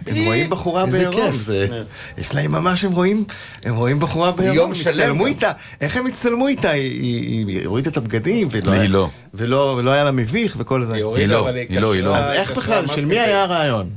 הם 0.07 0.25
רואים 0.27 0.51
בחורה 0.51 0.87
בעירום. 0.87 1.33
זה- 1.33 1.83
יש 2.19 2.35
להם 2.35 2.53
ממש, 2.53 2.85
הם 2.85 2.93
רואים, 2.93 3.25
הם 3.65 3.75
רואים 3.77 3.99
בחורה 4.01 4.31
בעירום, 4.33 4.57
יום 4.57 4.75
שלם 4.75 4.93
הצטלמו. 4.93 5.27
איתה, 5.27 5.51
איך 5.81 5.97
הם 5.97 6.07
הצטלמו 6.07 6.49
איתה, 6.49 6.71
היא- 6.71 7.67
הורידה 7.67 7.91
את 7.91 7.97
הבגדים, 7.97 8.49
ולא 8.51 8.71
היא 8.73 8.81
היה- 8.81 8.89
לא. 8.91 9.09
ולא 9.35 9.75
ולא 9.79 9.91
היה 9.91 10.05
לה 10.05 10.11
מביך 10.11 10.57
וכל 10.59 10.85
זה. 10.85 10.95
היא 10.95 11.03
לא, 11.03 11.17
היא 11.17 11.27
לא, 11.81 11.93
היא 11.95 12.03
לא. 12.03 12.17
אז 12.17 12.33
איך 12.33 12.51
בכלל, 12.57 12.87
של 12.87 13.05
מי 13.05 13.19
היה 13.21 13.43
הרעיון? 13.43 13.91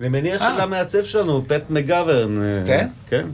אני 0.00 0.08
מניח 0.08 0.42
של 0.54 0.60
המעצב 0.60 1.04
שלנו, 1.04 1.44
פט 1.48 1.62
מגוורן. 1.70 2.42
אה, 2.42 2.62
כן? 2.66 2.88
כן. 3.10 3.26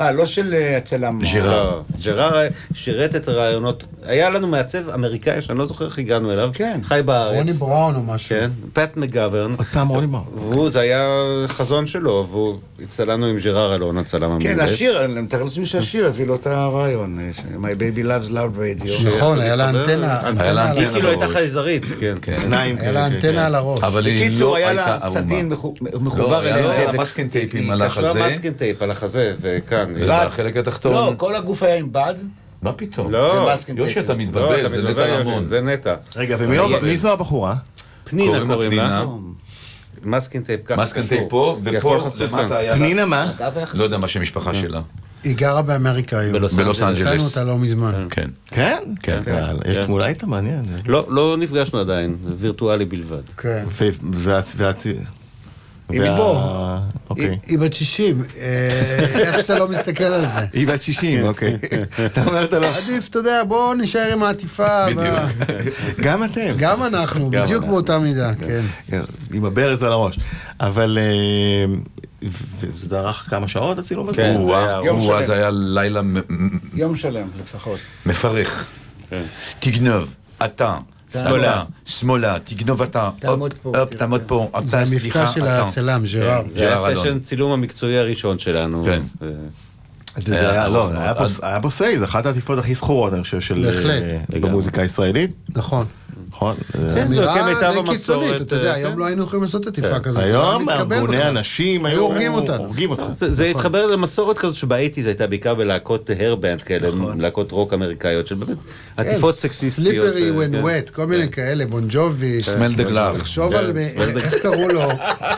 אה, 0.00 0.12
לא 0.12 0.26
של 0.26 0.54
אה, 0.54 0.76
הצלם. 0.76 1.18
לא, 1.42 1.80
ג'רר 2.04 2.40
שירת 2.74 3.16
את 3.16 3.28
הרעיונות, 3.28 3.84
היה 4.02 4.30
לנו 4.30 4.46
מעצב 4.46 4.88
אמריקאי 4.90 5.42
שאני 5.42 5.58
לא 5.58 5.66
זוכר 5.66 5.84
איך 5.86 5.98
הגענו 5.98 6.32
אליו, 6.32 6.50
כן. 6.54 6.80
חי 6.84 7.00
בארץ, 7.04 7.36
רוני 7.36 7.52
בראון 7.52 7.94
או 7.94 8.02
משהו. 8.02 8.28
כן, 8.40 8.50
פט 8.72 8.96
מגוורן, 8.96 9.54
עוד 9.58 9.66
פעם 9.72 9.88
רוני 9.88 10.06
בר. 10.06 10.22
והוא, 10.34 10.70
זה 10.70 10.80
היה 10.80 11.08
חזון 11.48 11.86
שלו, 11.86 12.26
והוא, 12.30 12.58
הצטלמנו 12.82 13.26
עם 13.26 13.38
ג'רר 13.38 13.74
אלון, 13.74 13.98
הצלם 13.98 14.22
המעולה. 14.22 14.44
כן, 14.44 14.60
השיר, 14.60 15.04
אני 15.04 15.20
מתאר 15.20 15.42
לעצמי 15.42 15.66
שהשיר 15.66 16.06
הביא 16.06 16.26
לו 16.26 16.34
את 16.34 16.46
הרעיון. 16.46 17.18
אה, 17.20 17.30
My 17.62 17.74
baby 17.74 18.04
loves 18.06 18.30
loud 18.32 18.56
radio. 18.84 19.08
נכון, 19.16 19.40
היה 19.40 19.56
לה 19.56 19.70
אנטנה, 19.70 20.18
היה 20.20 20.28
אנטנה 20.28 20.52
לה 20.52 20.70
על 20.70 20.78
היא 20.78 20.86
אנטנה. 20.86 20.90
הראש. 20.90 20.94
כאילו 20.94 21.08
הייתה. 21.08 21.28
חייזרית, 21.28 21.82
כן. 22.22 22.32
אוזניים 22.36 22.76
היה 22.80 22.92
לה 22.92 23.00
כאלה, 23.00 23.06
אנטנה 23.06 23.32
כן. 23.32 23.38
על 23.38 23.54
הראש. 23.54 23.82
אבל 23.82 24.06
היא 24.06 24.28
בקיצור, 24.30 24.50
לא 24.50 24.56
היה 24.56 24.68
הייתה 24.68 24.86
לה 24.86 24.94
ערומה. 25.02 25.20
סדין 25.20 25.52
מחו- 25.52 25.74
לא, 25.92 26.00
מחובר 26.00 26.40
היה 26.40 26.58
אליה. 26.58 26.92
לה 26.92 27.00
masking 27.00 27.28
tape 27.28 27.70
על 27.70 27.82
היא 27.82 27.90
קשרה 27.90 28.10
החזה, 28.10 28.28
masking 28.28 28.54
tape 28.56 28.82
על 28.82 28.90
החזה, 28.90 29.34
וכאן. 29.40 29.89
ובחלק 29.94 30.56
התחתון. 30.56 30.92
לא, 30.92 31.12
כל 31.16 31.36
הגוף 31.36 31.62
היה 31.62 31.76
עם 31.76 31.92
בד. 31.92 32.14
מה 32.62 32.72
פתאום? 32.72 33.12
לא, 33.12 33.50
יושי. 33.76 34.00
אתה 34.00 34.12
לא, 34.12 34.18
מתבלבל, 34.18 34.66
אתה 34.66 34.68
זה 34.68 34.82
נטע 34.90 35.06
רמון. 35.06 35.44
זה 35.44 35.60
נטע. 35.60 35.94
רגע, 36.16 36.36
ומי 36.38 36.58
מי 36.82 36.96
זו 36.96 37.12
הבחורה? 37.12 37.54
פנינה 38.04 38.30
קוראים 38.32 38.48
לה 38.48 38.54
קוראים 38.54 38.72
לה. 38.72 38.90
פנינה. 38.90 39.06
masking 40.02 40.42
tape 40.42 40.60
ככה. 40.64 40.82
masking 40.82 41.06
tape 41.06 41.22
פה, 41.28 41.58
ופה 41.62 41.96
למטה 41.96 42.48
כאן. 42.48 42.56
היה. 42.56 42.74
פנינה 42.74 43.04
מה? 43.04 43.32
לא 43.74 43.84
יודע 43.84 43.98
מה 43.98 44.08
שם 44.08 44.20
המשפחה 44.20 44.54
שלה. 44.54 44.80
היא 45.24 45.36
גרה 45.36 45.62
באמריקה 45.62 46.18
היום. 46.18 46.32
בלוס 46.32 46.58
אנג'לס. 46.58 46.82
אנג'לס. 46.82 47.22
אותה 47.22 47.44
לא 47.44 47.58
מזמן. 47.58 48.06
כן. 48.10 48.30
כן? 48.46 48.78
כן. 49.02 49.20
יאללה, 49.26 49.60
יש 49.70 49.76
כן. 49.78 49.84
תמונה 49.84 50.06
איתה 50.06 50.26
מעניין. 50.26 50.64
לא, 50.86 51.06
לא 51.08 51.36
נפגשנו 51.36 51.78
עדיין, 51.78 52.16
וירטואלי 52.36 52.84
בלבד. 52.84 53.22
כן. 53.36 53.64
היא 55.92 56.00
מפה. 56.00 56.40
אוקיי. 57.10 57.38
היא- 57.46 57.58
בת 57.58 57.74
60, 57.74 58.22
אה, 58.38 58.68
איך 59.18 59.40
שאתה 59.40 59.58
לא 59.58 59.68
מסתכל 59.68 60.04
על 60.04 60.20
זה. 60.26 60.46
היא 60.52 60.66
בת 60.68 60.82
60, 60.82 61.22
אוקיי. 61.24 61.56
אתה 62.06 62.24
אומר, 62.26 62.44
אתה 62.44 62.58
לא... 62.58 62.66
עדיף, 62.76 63.08
אתה 63.08 63.18
יודע, 63.18 63.42
בואו 63.48 63.74
נישאר 63.74 64.12
עם 64.12 64.22
העטיפה. 64.22 64.84
וה- 64.96 65.26
גם 66.00 66.24
אתם. 66.24 66.54
גם 66.58 66.82
אנחנו, 66.82 67.30
בדיוק. 67.30 67.64
באותה 67.64 67.98
מידה, 67.98 68.30
כן. 68.34 69.00
עם 69.32 69.44
הברז 69.44 69.82
על 69.82 69.92
הראש. 69.92 70.18
אבל... 70.60 70.98
אה, 71.00 71.74
וזה 72.62 72.88
דרך 72.88 73.26
כמה 73.30 73.48
שעות 73.48 73.78
הצילום 73.78 74.08
הזה? 74.08 74.16
כן. 74.16 74.44
זה 74.46 74.58
היה 74.58 74.80
יום 74.84 75.00
שלם. 75.00 75.26
זה 75.26 75.34
היה 75.34 75.50
לילה 75.52 76.00
יום 76.74 76.96
שלם 76.96 77.28
לפחות. 77.42 77.78
מפרך. 78.06 78.64
כן. 79.08 79.22
תגנוב, 79.60 80.14
אתה. 80.44 80.76
שמאלה. 81.12 81.52
אתה, 81.62 81.62
שמאלה, 81.84 82.36
תגנוב 82.44 82.82
אתה, 82.82 83.10
תעמוד 83.18 83.52
הופ, 83.52 83.62
פה, 83.74 83.80
הופ, 83.80 83.90
כן. 83.90 83.96
תעמוד 83.98 84.20
פה, 84.26 84.50
זה 84.66 84.78
אתה, 84.82 84.86
סליחה, 84.86 85.20
המפגש 85.20 85.34
של 85.34 85.42
אתה. 85.42 85.66
הצלם, 85.66 86.02
ג'ראר. 86.12 86.42
זה 86.54 86.60
היה 86.60 86.74
ג'רר 86.76 86.88
אלון. 86.88 87.04
סשן 87.04 87.18
צילום 87.18 87.52
המקצועי 87.52 87.98
הראשון 87.98 88.38
שלנו. 88.38 88.84
כן. 88.84 89.02
היה 90.26 90.64
ארוך 90.64 90.74
לא, 90.76 90.82
מאוד. 90.92 91.02
היה 91.02 91.14
פה- 91.14 91.20
אז- 91.24 91.40
היה 91.42 91.60
פה 91.60 91.70
סיי, 91.70 91.98
זו 91.98 92.04
אחת 92.04 92.26
העטיפות 92.26 92.58
הכי 92.58 92.74
זכורות, 92.74 93.12
אני 93.12 93.22
חושב, 93.22 93.40
של... 93.40 93.66
בהחלט. 93.66 94.02
אה, 94.34 94.40
במוזיקה 94.40 94.82
הישראלית, 94.82 95.30
נכון. 95.48 95.86
נכון? 96.28 96.56
כן, 96.72 97.06
אמירה 97.06 97.82
קיצונית, 97.90 98.40
אתה 98.40 98.56
יודע, 98.56 98.70
אה, 98.70 98.74
היום 98.74 98.92
כן. 98.92 98.98
לא 98.98 99.06
היינו 99.06 99.22
יכולים 99.24 99.42
לעשות 99.42 99.66
עטיפה 99.66 100.00
כזאת. 100.00 100.26
זה 100.26 100.32
לא 100.32 100.50
היום 100.50 100.68
ארגוני. 100.70 101.16
הנשים 101.16 101.86
היו 101.86 102.12
היו 102.12 102.32
הורגים 102.58 102.90
אותנו. 102.90 103.12
זה, 103.18 103.44
התחבר 103.46 103.86
למסורת 103.86 104.38
כזאת 104.38 104.54
שבאייטיז 104.54 105.06
הייתה 105.06 105.26
בעיקר 105.26 105.54
בלהקות 105.54 106.10
הרבנד 106.18 106.62
כאלה, 106.62 106.88
נכון. 106.88 107.20
להקות 107.20 107.52
רוק 107.52 107.74
אמריקאיות, 107.74 108.26
של 108.26 108.34
באמת 108.34 108.56
עטיפות 108.96 109.36
סקסיסטיות. 109.36 110.06
סליפרי 110.14 110.30
אה, 110.30 110.46
when 110.46 110.50
כן. 110.52 110.88
wet, 110.88 110.94
כל 110.94 111.06
מיני 111.06 111.28
כאלה, 111.28 111.66
בונג'ובי. 111.66 112.40
Smell 112.44 112.78
the 112.80 112.82
glove. 112.90 113.16
לחשוב 113.18 113.54
על, 113.54 113.72
כן, 113.72 113.78
איך- 113.78 114.34
קראו 114.42 114.68
לו, 114.68 114.82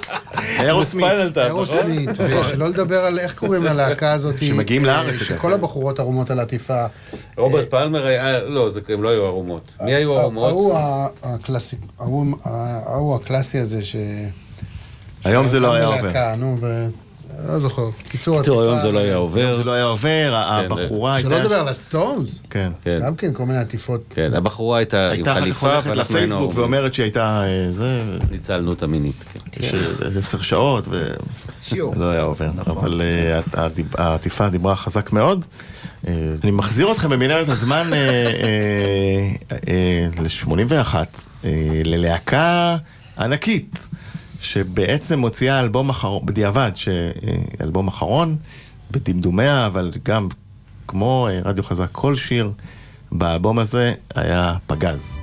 אירוסמית. 0.60 1.38
אירוסמית, 1.38 2.10
ושלא 2.18 2.68
לדבר 2.68 2.98
על 3.04 3.18
איך 3.18 3.34
קוראים 3.34 3.64
ללהקה 3.64 4.12
הזאת. 4.12 4.34
שמגיעים 4.44 4.84
אה, 4.84 4.90
לארץ, 5.02 5.20
שכל 5.20 5.52
הבחורות 5.52 5.98
ערומות 5.98 6.30
על 6.30 6.40
עטיפה. 6.40 6.86
רוברט 7.36 7.70
פלמר 7.70 8.06
היה, 8.06 8.44
לא, 8.44 8.68
זה, 8.68 8.80
הם 8.88 9.02
לא 9.02 9.08
היו 9.08 9.24
ערומות. 9.24 9.72
מי 9.80 9.94
היו 9.94 10.10
ההוא 10.18 10.20
ערומות? 10.22 10.71
ה- 10.76 11.06
הקלאסי, 11.22 11.76
ההוא 11.98 12.26
ההוא 12.44 13.16
הקלאסי 13.16 13.58
הזה 13.58 13.82
ש... 13.84 13.96
היום 15.24 15.46
זה 15.46 15.60
לא 15.60 15.74
היה 15.74 15.84
גם 15.84 15.92
עובר. 15.92 16.34
נו, 16.34 16.56
ו... 16.60 16.86
לא 17.48 17.60
זוכר. 17.60 17.88
קיצור, 18.08 18.36
בקיצור, 18.36 18.60
היום 18.62 18.72
עטיפה, 18.74 18.86
זה 18.86 18.92
לא 18.92 18.98
היה 19.00 19.16
עובר. 19.16 19.54
זה 19.56 19.64
לא 19.64 19.72
היה 19.72 19.84
עובר, 19.84 20.42
הבחורה 20.46 21.14
הייתה... 21.14 21.30
שלא 21.30 21.38
לדבר 21.38 21.54
על 21.54 21.68
הסטונס. 21.68 22.40
כן. 22.50 22.72
כן, 22.82 23.00
גם 23.02 23.16
כן, 23.16 23.32
כל 23.34 23.44
מיני 23.46 23.58
עטיפות. 23.58 24.00
כן, 24.10 24.30
הבחורה 24.34 24.78
הייתה 24.78 25.06
עם 25.06 25.12
הייתה 25.12 25.34
חליפה, 25.34 25.72
הולכת 25.72 25.86
ואנחנו 25.90 26.16
היינו 26.16 26.34
לפייסבוק. 26.34 26.58
ואומרת 26.58 26.94
שהייתה... 26.94 27.42
אה, 27.44 27.72
זה... 27.72 28.02
ניצלנו 28.30 28.70
אותה 28.70 28.86
מינית. 28.86 29.24
כן. 29.52 29.64
יש 29.64 29.74
עשר 30.18 30.40
שעות, 30.40 30.88
שיעור. 31.62 31.94
ולא 31.96 32.10
היה 32.10 32.22
עובר. 32.22 32.50
אבל 32.66 33.02
אה, 33.04 33.40
העטיפה 33.98 34.48
דיברה 34.48 34.76
חזק 34.76 35.12
מאוד. 35.12 35.44
אה, 36.08 36.34
אני 36.42 36.50
מחזיר 36.50 36.92
אתכם 36.92 37.10
במנהרת 37.10 37.48
הזמן 37.48 37.90
ל-81, 40.18 40.94
ללהקה 41.84 42.76
ענקית, 43.18 43.88
שבעצם 44.40 45.18
מוציאה 45.18 45.60
אלבום 45.60 45.88
אחרון, 45.88 46.26
בדיעבד, 46.26 46.70
אה, 46.88 47.10
אלבום 47.60 47.88
אחרון, 47.88 48.36
בדמדומיה, 48.90 49.66
אבל 49.66 49.90
גם 50.04 50.28
כמו 50.88 51.28
אה, 51.30 51.40
רדיו 51.44 51.64
חזק, 51.64 51.88
כל 51.92 52.16
שיר 52.16 52.52
באלבום 53.12 53.58
הזה 53.58 53.94
היה 54.14 54.56
פגז. 54.66 55.21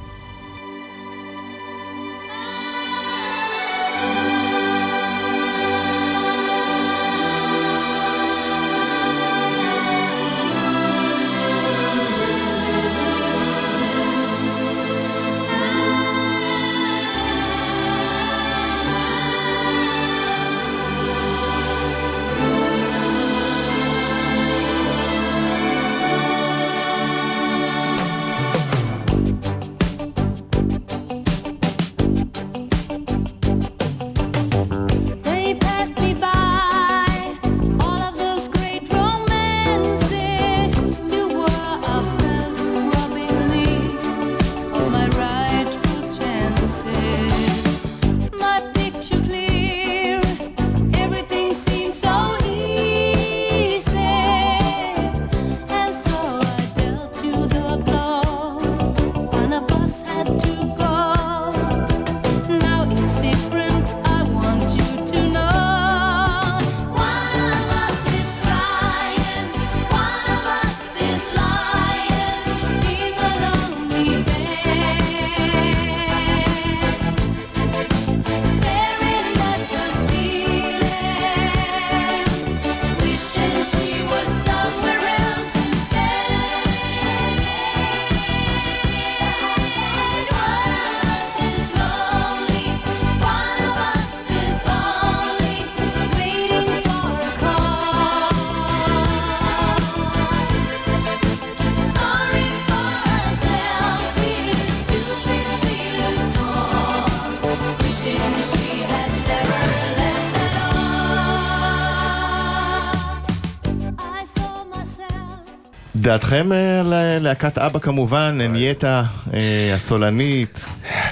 דעתכם 116.10 116.52
אה, 116.52 116.80
על 116.80 116.94
אה, 116.94 117.20
להקת 117.20 117.58
אבא 117.58 117.80
כמובן, 117.80 118.38
אגנייטה, 118.52 119.04
אה, 119.34 119.76
הסולנית. 119.76 120.66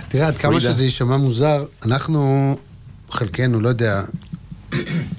תראה, 0.07 0.27
עד 0.27 0.37
כמה. 0.37 0.59
שזה 0.59 0.83
יישמע 0.83 1.17
מוזר, 1.17 1.65
אנחנו, 1.85 2.55
חלקנו, 3.09 3.61
לא 3.61 3.69
יודע, 3.69 4.01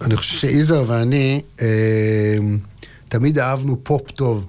אני 0.02 0.16
חושב 0.16 0.36
שיזהר 0.36 0.84
ואני 0.86 1.40
תמיד 3.08 3.38
אהבנו 3.38 3.76
פופ 3.82 4.10
טוב. 4.10 4.46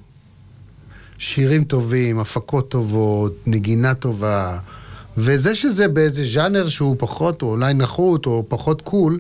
שירים 1.18 1.64
טובים, 1.64 2.20
הפקות 2.20 2.72
טובות, 2.72 3.38
נגינה 3.46 3.94
טובה. 3.94 4.58
וזה 5.18 5.56
שזה 5.56 5.88
באיזה 5.88 6.24
ז'אנר 6.24 6.70
שהוא 6.70 6.96
פחות, 7.00 7.42
או 7.42 7.48
אולי 7.48 7.74
נחות, 7.74 8.26
או 8.26 8.46
פחות 8.48 8.82
cool, 8.82 9.20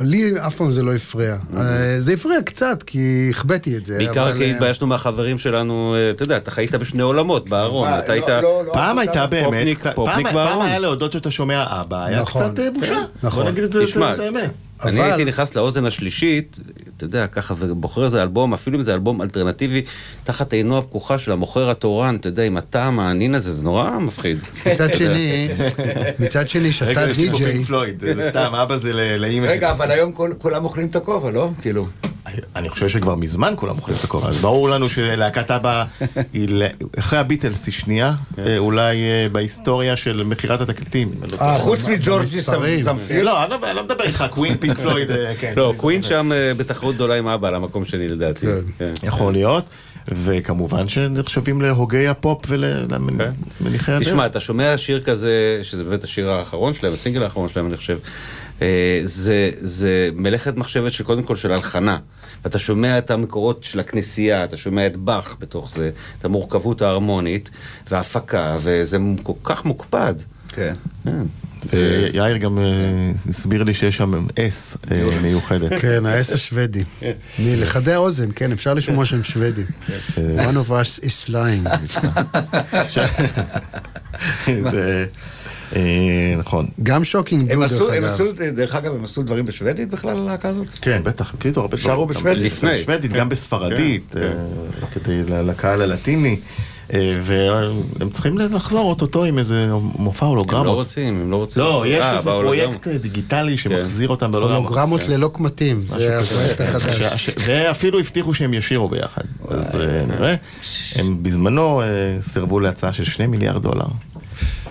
לי 0.00 0.32
אף 0.46 0.56
פעם 0.56 0.70
זה 0.70 0.82
לא 0.82 0.94
הפריע. 0.94 1.36
אה, 1.56 1.62
זה 2.00 2.12
הפריע 2.12 2.42
קצת, 2.42 2.82
כי 2.86 3.28
החבאתי 3.30 3.76
את 3.76 3.84
זה. 3.84 3.98
בעיקר 3.98 4.36
כי 4.36 4.44
אה, 4.44 4.50
התביישנו 4.50 4.86
מהחברים 4.86 5.38
שלנו, 5.38 5.94
אה, 5.94 6.10
אתה 6.10 6.22
יודע, 6.22 6.36
אתה 6.36 6.50
חיית 6.50 6.74
בשני 6.74 7.02
עולמות 7.02 7.48
בארון, 7.48 7.88
אתה 7.98 8.12
היית... 8.12 8.24
פעם 8.72 8.98
הייתה 8.98 9.26
באמת, 9.26 9.78
פעם- 9.94 10.22
בארון. 10.22 10.52
פעם 10.52 10.60
היה 10.62 10.78
להודות 10.78 11.12
שאתה 11.12 11.30
שומע 11.30 11.64
אבא, 11.80 12.04
היה 12.04 12.20
נכון. 12.22 12.42
קצת 12.42 12.60
בושה. 12.74 12.98
נכון. 13.22 13.42
בוא 13.42 13.50
נגיד 13.50 13.64
את 13.64 13.72
זה 13.72 13.84
את 14.14 14.20
האמת. 14.20 14.50
אני 14.84 15.00
אבל- 15.00 15.10
הייתי 15.10 15.24
נכנס 15.24 15.54
לאוזן 15.54 15.86
השלישית, 15.86 16.60
אתה 16.96 17.04
יודע, 17.04 17.26
ככה, 17.26 17.54
ובוחר 17.58 18.04
איזה 18.04 18.22
אלבום, 18.22 18.54
אפילו 18.54 18.78
אם 18.78 18.82
זה 18.82 18.94
אלבום 18.94 19.22
אלטרנטיבי, 19.22 19.82
תחת 20.24 20.52
עינו 20.52 20.78
הפקוחה 20.78 21.18
של 21.18 21.32
המוכר 21.32 21.70
התורן, 21.70 22.16
אתה 22.16 22.28
יודע, 22.28 22.42
עם 22.42 22.56
הטעם 22.56 23.00
הענין 23.00 23.34
הזה, 23.34 23.52
זה 23.52 23.62
נורא 23.64 23.98
מפחיד. 23.98 24.38
מצד 24.70 24.94
שני, 24.94 25.48
מצד 26.18 26.48
שני, 26.48 26.72
שאתה 26.72 26.90
רגע, 27.00 27.10
יש 27.10 27.18
לי 27.18 27.30
פה 27.30 27.36
די-ג'יי, 27.36 27.52
פינק 27.52 27.66
פלויד, 27.66 28.02
סתם, 28.28 28.54
אבא 28.54 28.76
זה 28.76 28.92
לאימא. 29.18 29.46
רגע, 29.46 29.70
אבל 29.70 29.90
היום 29.90 30.12
כולם 30.38 30.64
אוכלים 30.64 30.86
את 30.86 30.96
הכובע, 30.96 31.30
לא? 31.30 31.50
כאילו. 31.62 31.86
אני 32.56 32.68
חושב 32.68 32.88
שכבר 32.88 33.14
מזמן 33.14 33.52
כולם 33.56 33.76
אוכלים 33.76 33.96
את 33.98 34.04
הכובע, 34.04 34.28
אז 34.28 34.40
ברור 34.40 34.68
לנו 34.70 34.88
שלהקת 34.88 35.50
אבא, 35.50 35.84
היא 36.32 36.48
אחרי 36.98 37.18
הביטלס 37.18 37.66
היא 37.66 37.72
שנייה, 37.74 38.14
אה, 38.38 38.58
אולי 38.58 38.96
אה, 39.02 39.26
בהיסטוריה 39.32 39.96
של 39.96 40.22
מכירת 40.24 40.60
התקליטים. 40.60 41.12
לא 41.32 41.36
אה, 41.40 41.58
חוץ 41.58 41.84
מג'ורג'י 41.84 42.40
זמפיר. 42.82 43.24
לא, 43.24 43.42
אני 43.44 43.50
לא- 43.50 43.58
אני 43.66 43.76
לא 43.76 43.84
מדבר 43.84 44.04
איתך, 44.04 44.24
קווין, 44.30 44.56
פינק 44.56 44.78
פלויד, 44.82 45.10
אה, 45.10 45.32
כן. 45.40 45.52
לא, 45.56 45.74
קווין 45.76 46.02
שם 46.02 46.30
בתחרות 46.56 46.94
גדולה 46.94 47.18
עם 47.18 47.26
אבא, 47.26 47.48
על 47.48 47.54
המקום 47.54 47.84
שני 47.84 48.08
לדעתי. 48.08 48.46
כן. 48.46 48.52
כן. 48.78 48.92
יכול 49.02 49.32
להיות, 49.32 49.64
וכמובן 50.08 50.88
שנחשבים 50.88 51.62
להוגי 51.62 52.08
הפופ 52.08 52.42
ולמניחי 52.48 53.92
הדרך. 53.92 54.08
תשמע, 54.08 54.26
אתה 54.26 54.40
שומע 54.40 54.74
שיר 54.78 55.00
כזה, 55.00 55.60
שזה 55.62 55.84
באמת 55.84 56.04
השיר 56.04 56.30
האחרון 56.30 56.74
שלהם, 56.74 56.92
הסינגל 56.92 57.22
האחרון 57.22 57.48
שלהם, 57.48 57.66
אני 57.66 57.76
חושב, 57.76 57.98
זה, 59.04 59.50
זה 59.60 60.08
מלאכת 60.14 60.56
מחשבת 60.56 60.92
שקודם 60.92 61.22
כל 61.22 61.36
של 61.36 61.52
הלחנה. 61.52 61.98
ואתה 62.44 62.58
שומע 62.58 62.98
את 62.98 63.10
המקורות 63.10 63.64
של 63.64 63.80
הכנסייה, 63.80 64.44
אתה 64.44 64.56
שומע 64.56 64.86
את 64.86 64.96
באך 64.96 65.36
בתוך 65.40 65.70
זה, 65.74 65.90
את 66.18 66.24
המורכבות 66.24 66.82
ההרמונית, 66.82 67.50
וההפקה, 67.90 68.56
וזה 68.60 68.98
כל 69.22 69.32
כך 69.42 69.64
מוקפד. 69.64 70.14
כן. 70.48 70.74
כן. 71.04 71.22
ויאיר 71.72 72.36
גם 72.36 72.58
אה, 72.58 72.64
הסביר 73.28 73.62
לי 73.62 73.74
שיש 73.74 73.96
שם 73.96 74.26
אס 74.38 74.76
אה, 74.90 75.20
מיוחדת. 75.22 75.80
כן, 75.80 76.06
האס 76.06 76.32
השוודי. 76.32 76.84
לחדי 77.38 77.92
האוזן, 77.92 78.28
כן, 78.36 78.52
אפשר 78.52 78.74
לשמוע 78.74 79.04
שהם 79.04 79.24
שוודים. 79.24 79.66
One 80.16 80.56
of 80.66 80.70
us 80.70 81.04
is 81.04 81.28
lying. 81.30 81.68
אה, 85.76 85.80
נכון. 86.38 86.66
גם 86.82 87.04
שוקינג 87.04 87.50
הם 87.52 87.56
בלו, 87.56 87.64
עשו, 87.66 87.78
דרך 87.78 87.92
הם 87.96 88.04
אגב. 88.04 88.12
עשו, 88.12 88.24
דרך 88.54 88.74
אגב, 88.74 88.94
הם 88.94 89.04
עשו 89.04 89.22
דברים 89.22 89.46
בשוודית 89.46 89.90
בכלל, 89.90 90.16
הלהקה 90.16 90.48
הזאת? 90.48 90.66
כן, 90.82 91.00
בטח, 91.04 91.34
כאילו 91.40 91.62
הרבה 91.62 91.78
שרו 91.78 91.90
דברים. 92.04 92.08
בשוודית? 92.08 92.42
לפני. 92.52 92.72
בשבדית, 92.74 93.12
גם 93.12 93.28
בספרדית, 93.28 94.14
אה, 94.16 94.22
כדי 94.92 95.22
ל- 95.28 95.42
לקהל 95.50 95.82
הלטיני, 95.82 96.36
אה, 96.94 97.18
והם 97.22 98.10
צריכים 98.10 98.38
לחזור 98.38 98.90
אוטוטו 98.90 99.24
עם 99.24 99.38
איזה 99.38 99.66
מופע 99.98 100.26
הם 100.26 100.32
לא 100.32 100.36
הולוגרמות. 100.36 100.74
רוצים, 100.74 101.20
הם 101.20 101.30
לא 101.30 101.36
רוצים. 101.36 101.62
לא, 101.62 101.84
יש 101.86 102.04
איזה. 102.04 102.30
פרויקט 102.30 102.88
דיגיטלי 102.88 103.58
שמחזיר 103.58 104.08
אותם 104.08 104.32
בהולוגרמות. 104.32 104.64
הולוגרמות 104.66 105.08
ללא 105.08 105.30
קמטים, 105.34 105.82
זה 105.88 106.18
הפרויקט 106.18 106.60
החדש. 106.60 107.30
ואפילו 107.46 107.98
הבטיחו 107.98 108.34
שהם 108.34 108.54
ישירו 108.54 108.88
ביחד. 108.88 109.22
אז 109.48 109.76
אה, 109.80 110.06
נראה. 110.06 110.34
הם 110.94 111.16
בזמנו 111.22 111.82
סירבו 112.20 112.60
להצעה 112.60 112.92
של 112.92 113.04
שני 113.04 113.26
מיליארד 113.26 113.62
דולר 113.62 113.86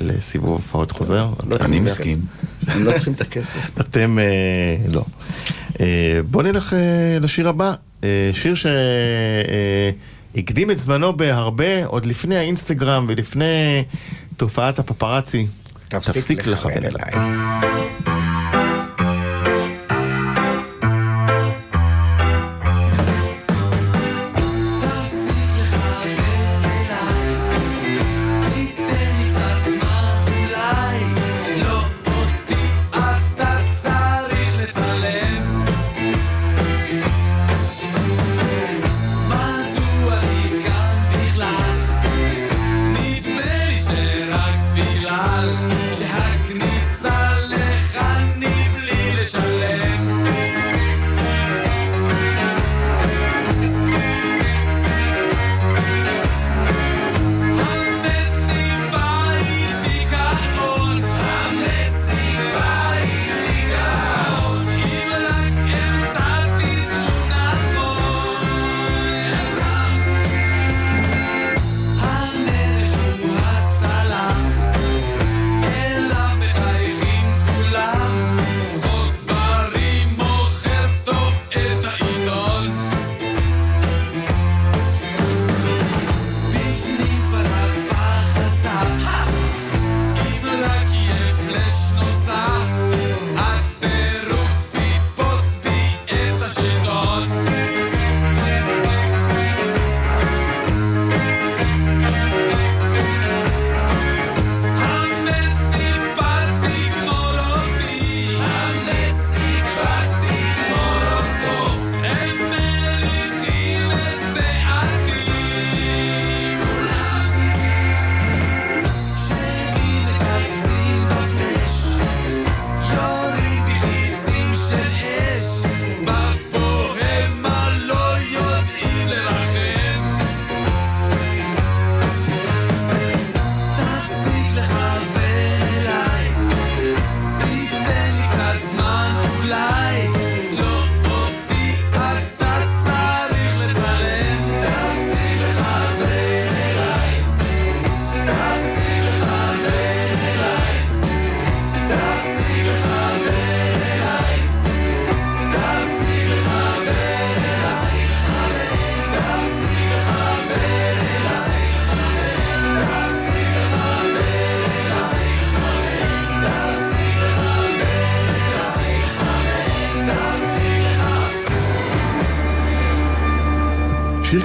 לסיבוב 0.01 0.49
הופעות 0.49 0.91
חוזר. 0.91 1.29
אני 1.61 1.79
מסכים. 1.79 2.19
הם 2.67 2.83
לא 2.83 2.91
צריכים 2.91 3.13
את 3.13 3.21
הכסף. 3.21 3.69
אתם 3.81 4.19
אה, 4.19 4.75
לא. 4.87 5.03
אה, 5.79 6.19
בואו 6.31 6.43
נלך 6.43 6.73
אה, 6.73 7.17
לשיר 7.21 7.49
הבא. 7.49 7.73
שיר 8.33 8.53
שהקדים 10.35 10.71
את 10.71 10.79
זמנו 10.79 11.17
בהרבה, 11.17 11.85
עוד 11.85 12.05
לפני 12.05 12.37
האינסטגרם 12.37 13.05
ולפני 13.09 13.83
תופעת 14.37 14.79
הפפראצי. 14.79 15.47
תפסיק 15.87 16.47
לכוון 16.47 16.83
אליי. 16.83 17.13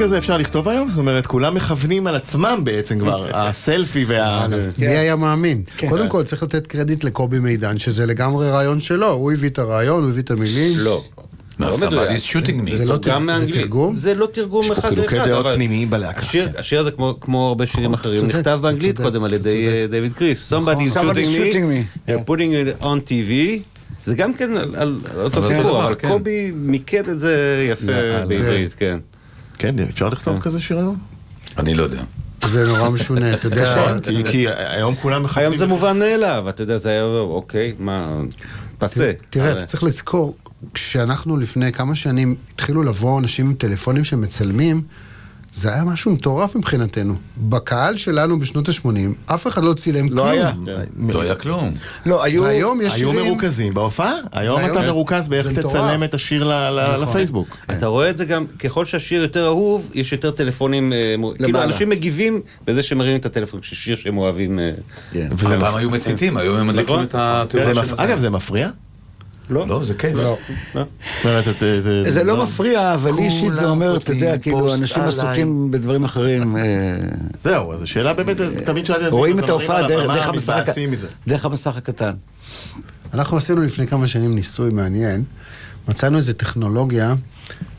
כזה 0.04 0.18
אפשר 0.18 0.36
לכתוב 0.36 0.68
היום? 0.68 0.90
זאת 0.90 0.98
אומרת, 0.98 1.26
כולם 1.26 1.54
מכוונים 1.54 2.06
על 2.06 2.14
עצמם 2.14 2.60
בעצם 2.64 2.98
כבר, 2.98 3.26
הסלפי 3.36 4.04
וה... 4.08 4.46
מי 4.78 4.86
היה 4.86 5.16
מאמין? 5.16 5.62
קודם 5.88 6.08
כל 6.08 6.22
צריך 6.22 6.42
לתת 6.42 6.66
קרדיט 6.66 7.04
לקובי 7.04 7.38
מידן, 7.38 7.78
שזה 7.78 8.06
לגמרי 8.06 8.50
רעיון 8.50 8.80
שלו, 8.80 9.10
הוא 9.10 9.32
הביא 9.32 9.48
את 9.48 9.58
הרעיון, 9.58 10.02
הוא 10.02 10.10
הביא 10.10 10.22
את 10.22 10.30
המילים. 10.30 10.72
לא. 10.78 11.04
לא 11.58 11.74
somebody's 11.74 11.86
מדויק. 11.86 12.22
shooting 12.22 12.68
me. 12.68 12.74
זה 12.76 12.84
לא 12.84 12.98
זה 13.04 13.18
מאנגלית. 13.18 13.54
תרגום? 13.60 13.96
זה 13.96 14.14
לא 14.14 14.26
תרגום 14.26 14.64
יש 14.64 14.68
פה 14.68 14.78
אחד 14.78 14.88
חילוקי 14.88 15.16
לאחד, 15.16 15.28
דעות 15.28 15.46
פנימיים 15.54 15.90
בלהקה. 15.90 16.20
השיר, 16.56 16.80
הזה 16.80 16.90
כמו, 16.90 17.14
כמו 17.20 17.48
הרבה 17.48 17.66
שירים 17.66 17.92
נכון, 17.92 18.10
אחרים, 18.10 18.26
נכתב 18.28 18.58
באנגלית 18.62 19.00
קודם 19.00 19.24
על 19.24 19.32
ידי 19.32 19.50
צודק. 19.50 19.74
אה, 19.74 19.86
דיוויד 19.90 20.12
קריס. 20.12 20.52
Somebody's 20.52 20.96
Somebody's 20.96 21.36
shooting 21.36 21.52
shooting 21.52 21.64
me, 21.70 22.08
they're 22.08 22.30
putting 22.30 22.80
it 22.80 22.84
on 22.84 23.10
TV. 23.10 23.32
זה 24.04 24.14
גם 24.14 24.34
כן 24.34 24.50
על, 24.56 24.98
אותו 25.16 25.42
סיפור, 25.48 25.84
אבל 25.84 25.94
כן. 25.94 26.08
קובי 26.08 26.52
מיקד 26.54 27.08
את 27.08 27.18
זה 27.18 27.66
יפה 27.70 28.26
בעברית, 28.28 28.72
כן. 28.78 28.98
כן, 29.58 29.78
אפשר 29.78 30.08
לכתוב 30.08 30.40
כזה 30.40 30.60
שיר 30.60 30.78
היום? 30.78 30.98
אני 31.58 31.74
לא 31.74 31.82
יודע. 31.82 32.02
זה 32.44 32.66
נורא 32.66 32.88
משונה, 32.90 33.34
אתה 33.34 33.46
יודע 33.46 33.64
ש... 33.66 33.78
כי- 34.08 34.24
כי 34.30 34.46
היום 34.48 34.94
כולם 34.94 35.22
מכוונים... 35.22 35.46
היום 35.48 35.56
זה 35.56 35.66
מובן 35.66 35.98
מאליו, 35.98 36.44
אתה 36.48 36.62
יודע, 36.62 36.76
זה 36.76 36.90
היה, 36.90 37.04
אוקיי, 37.04 37.74
מה, 37.78 38.16
פסה. 38.78 39.12
תראה, 39.30 39.52
אתה 39.52 39.64
צריך 39.64 39.82
לזכור, 39.82 40.36
כשאנחנו 40.74 41.36
לפני 41.36 41.72
כמה 41.72 41.94
שנים 41.94 42.34
התחילו 42.54 42.82
לבוא 42.82 43.18
אנשים 43.20 43.46
עם 43.46 43.54
טלפונים 43.54 44.04
שמצלמים, 44.04 44.82
זה 45.54 45.74
היה 45.74 45.84
משהו 45.84 46.10
מטורף 46.12 46.56
מבחינתנו. 46.56 47.14
בקהל 47.36 47.96
שלנו 47.96 48.40
בשנות 48.40 48.68
ה-80, 48.68 48.88
אף 49.34 49.46
אחד 49.46 49.64
לא 49.64 49.74
צילם 49.74 50.08
כלום. 50.08 50.18
לא 50.18 50.30
היה. 50.30 50.52
לא 51.08 51.22
היה 51.22 51.34
כלום. 51.34 51.70
לא, 52.06 52.24
היו... 52.24 52.42
והיום 52.42 52.80
יש 52.80 52.94
היו 52.94 53.12
שירים... 53.12 53.26
מרוכזים 53.28 53.74
בהופעה, 53.74 54.12
היום 54.32 54.60
אתה 54.66 54.82
מרוכז 54.82 55.28
באיך. 55.28 55.46
תצלם 55.52 56.02
את 56.04 56.14
השיר 56.14 56.44
ל- 56.44 56.52
ל- 56.70 56.88
נכון. 56.92 57.08
לפייסבוק. 57.08 57.56
אתה 57.70 57.86
רואה 57.86 58.10
את 58.10 58.16
זה 58.16 58.24
גם, 58.24 58.46
ככל 58.58 58.84
שהשיר 58.84 59.22
יותר 59.22 59.46
אהוב, 59.46 59.90
יש 59.94 60.12
יותר 60.12 60.30
טלפונים, 60.30 60.92
אה, 60.92 61.14
כאילו. 61.38 61.62
אנשים 61.62 61.88
מגיבים 61.88 62.40
בזה 62.66 62.82
שמרימים 62.82 63.16
את 63.20 63.26
הטלפון 63.26 63.60
כששיר 63.60 63.96
שהם 63.96 64.18
אוהבים. 64.18 64.58
אה, 64.58 64.70
כן. 65.12 65.28
וזה 65.32 65.48
פעם 65.60 65.72
מפ- 65.72 65.76
היו 65.76 65.90
מציתים, 65.90 66.36
היום 66.36 66.56
הם 66.56 66.66
מדליקים 66.66 66.94
נכון. 66.94 67.06
את 67.12 67.50
של 67.50 67.94
אגב, 67.96 68.18
זה 68.18 68.30
מפריע? 68.30 68.70
לא, 69.50 69.84
זה 69.84 69.94
כיף. 69.94 70.14
לא. 70.14 70.38
את- 71.48 71.58
זה- 71.82 72.10
זה 72.10 72.24
לא 72.24 72.42
מפריע, 72.44 72.94
אבל 72.94 73.18
אישית 73.18 73.56
זה 73.56 73.68
אומר, 73.68 73.96
אתה 73.96 74.12
יודע, 74.12 74.38
כאילו, 74.38 74.74
אנשים 74.74 74.96
עליי. 75.02 75.08
עסוקים 75.08 75.70
בדברים 75.70 76.04
אחרים. 76.04 76.56
אה, 76.56 76.62
זהו, 77.42 77.72
אז 77.72 77.82
השאלה 77.82 78.14
באמת, 78.14 78.36
תמיד 78.64 78.86
שאלתי 78.86 79.02
את 79.02 79.06
עצמי, 79.06 79.18
רואים 79.18 79.38
את 79.38 79.48
ההופעה 79.48 79.82
דרך 81.26 81.44
המסך 81.44 81.76
הקטן. 81.76 82.12
אנחנו 83.14 83.36
עשינו 83.36 83.62
לפני 83.62 83.86
כמה 83.86 84.08
שנים 84.08 84.34
ניסוי 84.34 84.70
מעניין. 84.70 85.24
מצאנו 85.88 86.16
איזו 86.18 86.32
טכנולוגיה 86.32 87.14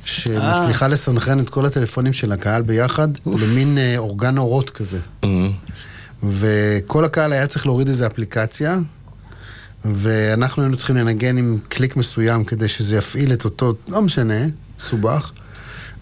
שמצליחה 0.06 0.88
לסנכרן 0.88 1.40
את 1.40 1.50
כל 1.50 1.66
הטלפונים 1.66 2.14
של 2.14 2.32
הקהל 2.32 2.62
ביחד 2.62 3.08
למין 3.26 3.78
אה, 3.78 3.98
אורגן 3.98 4.38
אורות 4.38 4.70
כזה. 4.70 4.98
וכל 6.24 7.06
הקהל 7.06 7.34
היה 7.34 7.48
צריך 7.48 7.66
להוריד 7.66 7.88
איזו 7.88 8.06
אפליקציה, 8.06 8.78
ואנחנו 9.94 10.64
היינו 10.64 10.78
צריכים 10.78 10.96
לנגן 10.96 11.38
עם 11.38 11.58
קליק 11.70 11.96
מסוים 11.96 12.44
כדי 12.44 12.68
שזה 12.68 12.96
יפעיל 12.96 13.34
את 13.34 13.46
אותו, 13.46 13.74
לא 13.88 14.02
משנה, 14.02 14.46
סובך. 14.80 15.32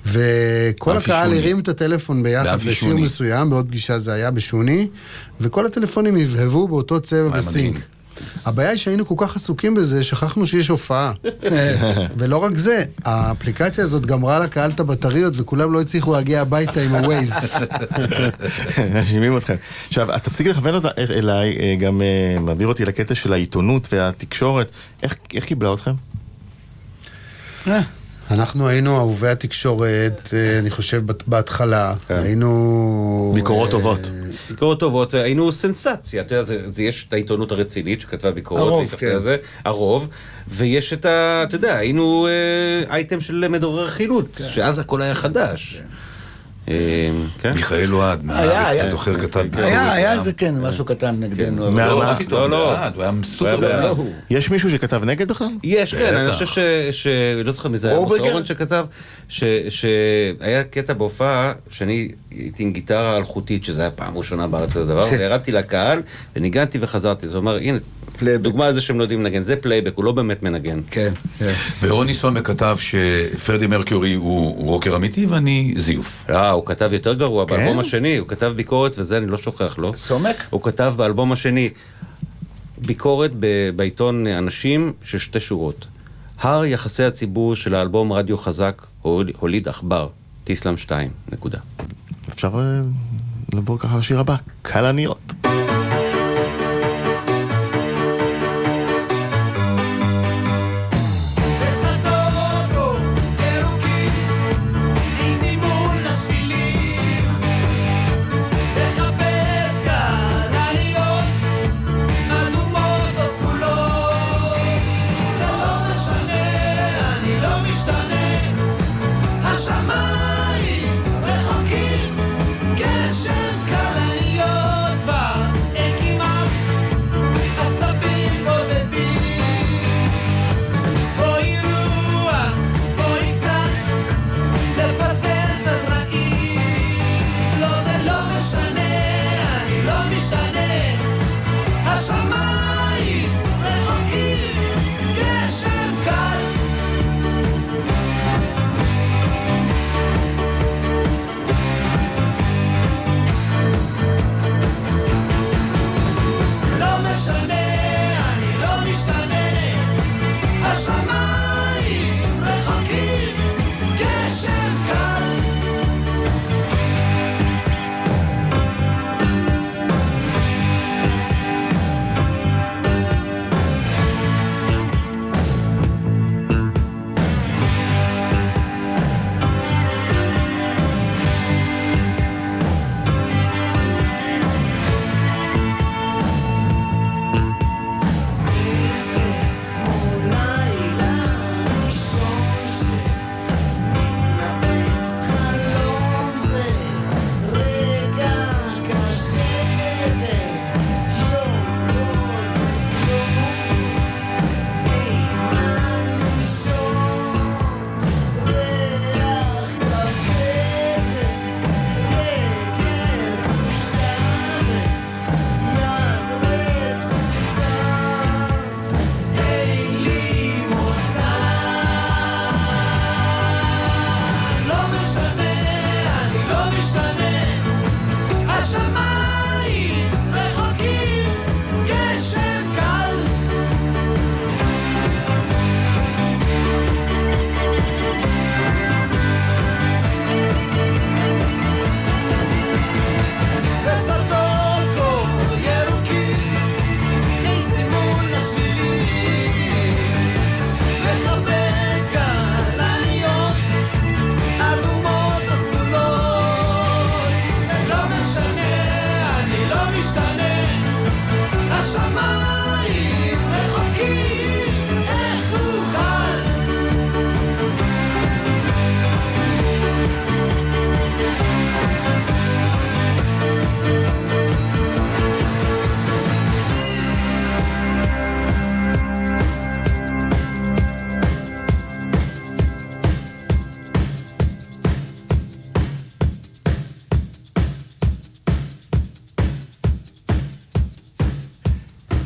וכל 0.06 0.98
הקהל 0.98 1.28
שוני. 1.30 1.40
הרים 1.40 1.60
את 1.60 1.68
הטלפון 1.68 2.24
ביחד 2.24 2.56
לשיר 2.62 2.74
שוני. 2.74 3.02
מסוים, 3.02 3.50
בעוד 3.50 3.68
פגישה 3.68 4.00
זה 4.00 4.14
היה 4.14 4.32
בשוני, 4.32 4.88
וכל 5.42 5.66
הטלפונים 5.66 6.16
הבהבו 6.16 6.68
באותו 6.68 7.00
צבע 7.00 7.30
בסינק. 7.30 7.78
הבעיה 8.46 8.70
היא 8.70 8.78
שהיינו 8.78 9.06
כל 9.06 9.16
כך 9.18 9.36
עסוקים 9.36 9.76
בזה, 9.76 10.04
שכחנו 10.04 10.48
שיש 10.48 10.68
הופעה. 10.68 11.12
ולא 12.18 12.38
רק 12.38 12.58
זה, 12.58 12.84
האפליקציה 13.06 13.84
הזאת 13.84 14.06
גמרה 14.06 14.40
לקהל 14.40 14.72
את 14.72 14.80
הבטריות, 14.80 15.34
וכולם 15.38 15.74
לא 15.74 15.82
הצליחו 15.82 16.14
להגיע 16.14 16.42
הביתה 16.42 16.82
עם 16.82 16.96
הווייז. 16.96 17.34
מאשימים 18.94 19.38
אתכם. 19.38 19.56
עכשיו, 19.88 20.08
תפסיק 20.24 20.48
לכוון 20.48 20.76
אותה 20.76 20.90
אליי, 20.98 21.58
אה, 21.60 21.76
גם 21.80 22.02
אה, 22.02 22.40
מעביר 22.40 22.68
אותי 22.68 22.86
לקטע 22.86 23.16
של 23.16 23.34
העיתונות 23.34 23.94
והתקשורת. 23.94 24.72
איך 25.04 25.16
איך 25.34 25.46
קיבלה 25.46 25.74
אתכם? 25.74 25.94
אנחנו 28.32 28.68
היינו 28.68 28.98
אהובי 28.98 29.28
התקשורת, 29.28 30.30
אה, 30.34 30.60
אני 30.60 30.70
חושב, 30.70 31.04
בהתחלה. 31.28 31.94
כן. 32.08 32.16
היינו... 32.16 33.32
ביקורות 33.36 33.68
אה, 33.68 33.72
טובות. 33.72 34.00
ביקורות 34.50 34.80
טובות, 34.80 35.14
היינו 35.14 35.52
סנסציה, 35.52 36.22
אתה 36.22 36.36
יודע, 36.36 36.44
זה, 36.44 36.72
זה 36.72 36.84
יש 36.84 37.06
את 37.08 37.14
העיתונות 37.14 37.52
הרצינית 37.52 38.02
שכתבה 38.02 38.32
ביקורות, 38.32 38.68
הרוב, 38.68 38.96
כן. 38.98 39.16
לזה, 39.16 39.38
הרוב, 39.66 40.10
ויש 40.48 40.94
את 40.94 41.06
ה... 41.06 41.44
אתה 41.44 41.56
יודע, 41.56 41.76
היינו 41.76 42.28
אה, 42.28 42.94
אייטם 42.94 43.22
של 43.22 43.48
מדורר 43.48 43.90
חילוט, 43.90 44.42
שאז 44.52 44.80
הכל 44.80 45.02
היה 45.02 45.16
חדש. 45.16 45.78
כן? 45.80 45.88
מיכאל 47.56 47.94
אוהד. 47.94 48.30
אני 48.30 48.90
זוכר, 48.90 49.14
ביקורת. 49.14 49.56
היה, 49.56 49.94
היה. 49.94 50.14
איזה 50.14 50.34
כן, 50.34 50.56
משהו 50.60 50.86
קטן 50.86 51.16
נגדנו. 51.20 51.72
לא, 51.72 51.86
לא, 52.32 52.50
לא. 52.50 52.78
הוא 52.96 53.04
היה 53.04 53.12
סופר. 53.24 53.82
לא. 53.82 53.96
יש 54.30 54.52
מישהו 54.52 54.70
שכתב 54.70 55.04
נגד 55.04 55.28
בכלל? 55.28 55.48
יש, 55.64 55.94
כן, 55.96 56.16
אני. 56.16 56.32
חושב 56.32 56.46
ש... 56.46 56.60
ש... 56.92 57.08
לא 57.44 57.52
זוכר 57.52 57.70
מי 57.70 57.78
זה 57.78 57.88
היה, 57.88 57.98
אורברגר? 57.98 58.32
אורן 58.32 58.46
שכתב, 58.46 58.86
ש... 59.30 59.44
שהיה 59.70 60.64
קטע 60.64 60.94
בהופעה 60.94 61.54
שאני 61.70 62.10
הייתי 62.32 62.64
עם 62.64 62.74
גיטרה 62.74 63.18
אלחוטית, 63.18 63.66
שזה 63.66 63.82
היה 63.82 63.92
פעם 63.92 64.18
ראשונה 64.18 64.48
בארץ 64.48 64.74
כזה 64.74 64.86
דבר, 64.86 65.06
וירדתי 65.12 65.52
לקהל, 65.52 66.02
וניגנתי 66.36 66.78
וחזרתי, 66.82 67.28
זה 67.28 67.38
אומר, 67.38 67.58
הנה, 67.58 67.78
דוגמה 68.22 68.70
לזה 68.70 68.82
שהם 68.82 68.98
לא 68.98 69.04
יודעים 69.04 69.22
לנגן, 69.22 69.44
זה 69.44 69.56
פלייבק, 69.56 69.92
הוא 69.96 70.06
לא 70.06 70.12
באמת 70.12 70.44
מנגן. 70.44 70.82
כן, 70.92 71.14
כן. 71.40 71.54
ורוני 71.82 72.14
סומק 72.14 72.48
כתב 72.48 72.78
שפרדי 72.80 73.68
מרקיורי 73.68 74.14
הוא 74.14 74.68
רוקר 74.68 74.96
אמיתי 74.96 75.26
ואני 75.26 75.74
זיוף. 75.78 76.26
אה, 76.30 76.53
הוא 76.54 76.66
כתב 76.66 76.90
יותר 76.94 77.14
גרוע, 77.14 77.46
כן? 77.48 77.56
באלבום 77.56 77.80
השני, 77.80 78.18
הוא 78.18 78.28
כתב 78.28 78.54
ביקורת, 78.56 78.96
וזה 79.00 79.18
אני 79.18 79.28
לא 79.28 79.38
שוכח 79.38 79.78
לו. 79.78 79.96
סומק? 79.96 80.36
הוא 80.50 80.62
כתב 80.62 80.94
באלבום 80.98 81.32
השני 81.32 81.70
ביקורת 82.78 83.32
ב- 83.40 83.70
בעיתון 83.76 84.28
אנשים 84.28 84.94
של 85.04 85.18
שתי 85.18 85.40
שורות. 85.40 85.86
הר 86.42 86.66
יחסי 86.66 87.04
הציבור 87.04 87.56
של 87.56 87.76
האלבום 87.76 88.14
רדיו 88.14 88.38
חזק 88.38 88.86
הול- 89.02 89.32
הוליד 89.40 89.68
עכבר, 89.68 90.08
טיסלאם 90.44 90.78
2, 90.78 91.10
נקודה. 91.32 91.58
אפשר 92.30 92.52
אה, 92.60 92.82
לעבור 93.54 93.80
ככה 93.80 93.98
לשיר 93.98 94.20
הבא, 94.20 94.36
כלניות. 94.62 95.34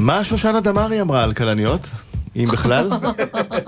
מה 0.07 0.23
שושנה 0.23 0.59
דמארי 0.59 1.01
אמרה 1.01 1.23
על 1.23 1.33
כלניות? 1.33 1.89
אם 2.35 2.47
בכלל? 2.51 2.89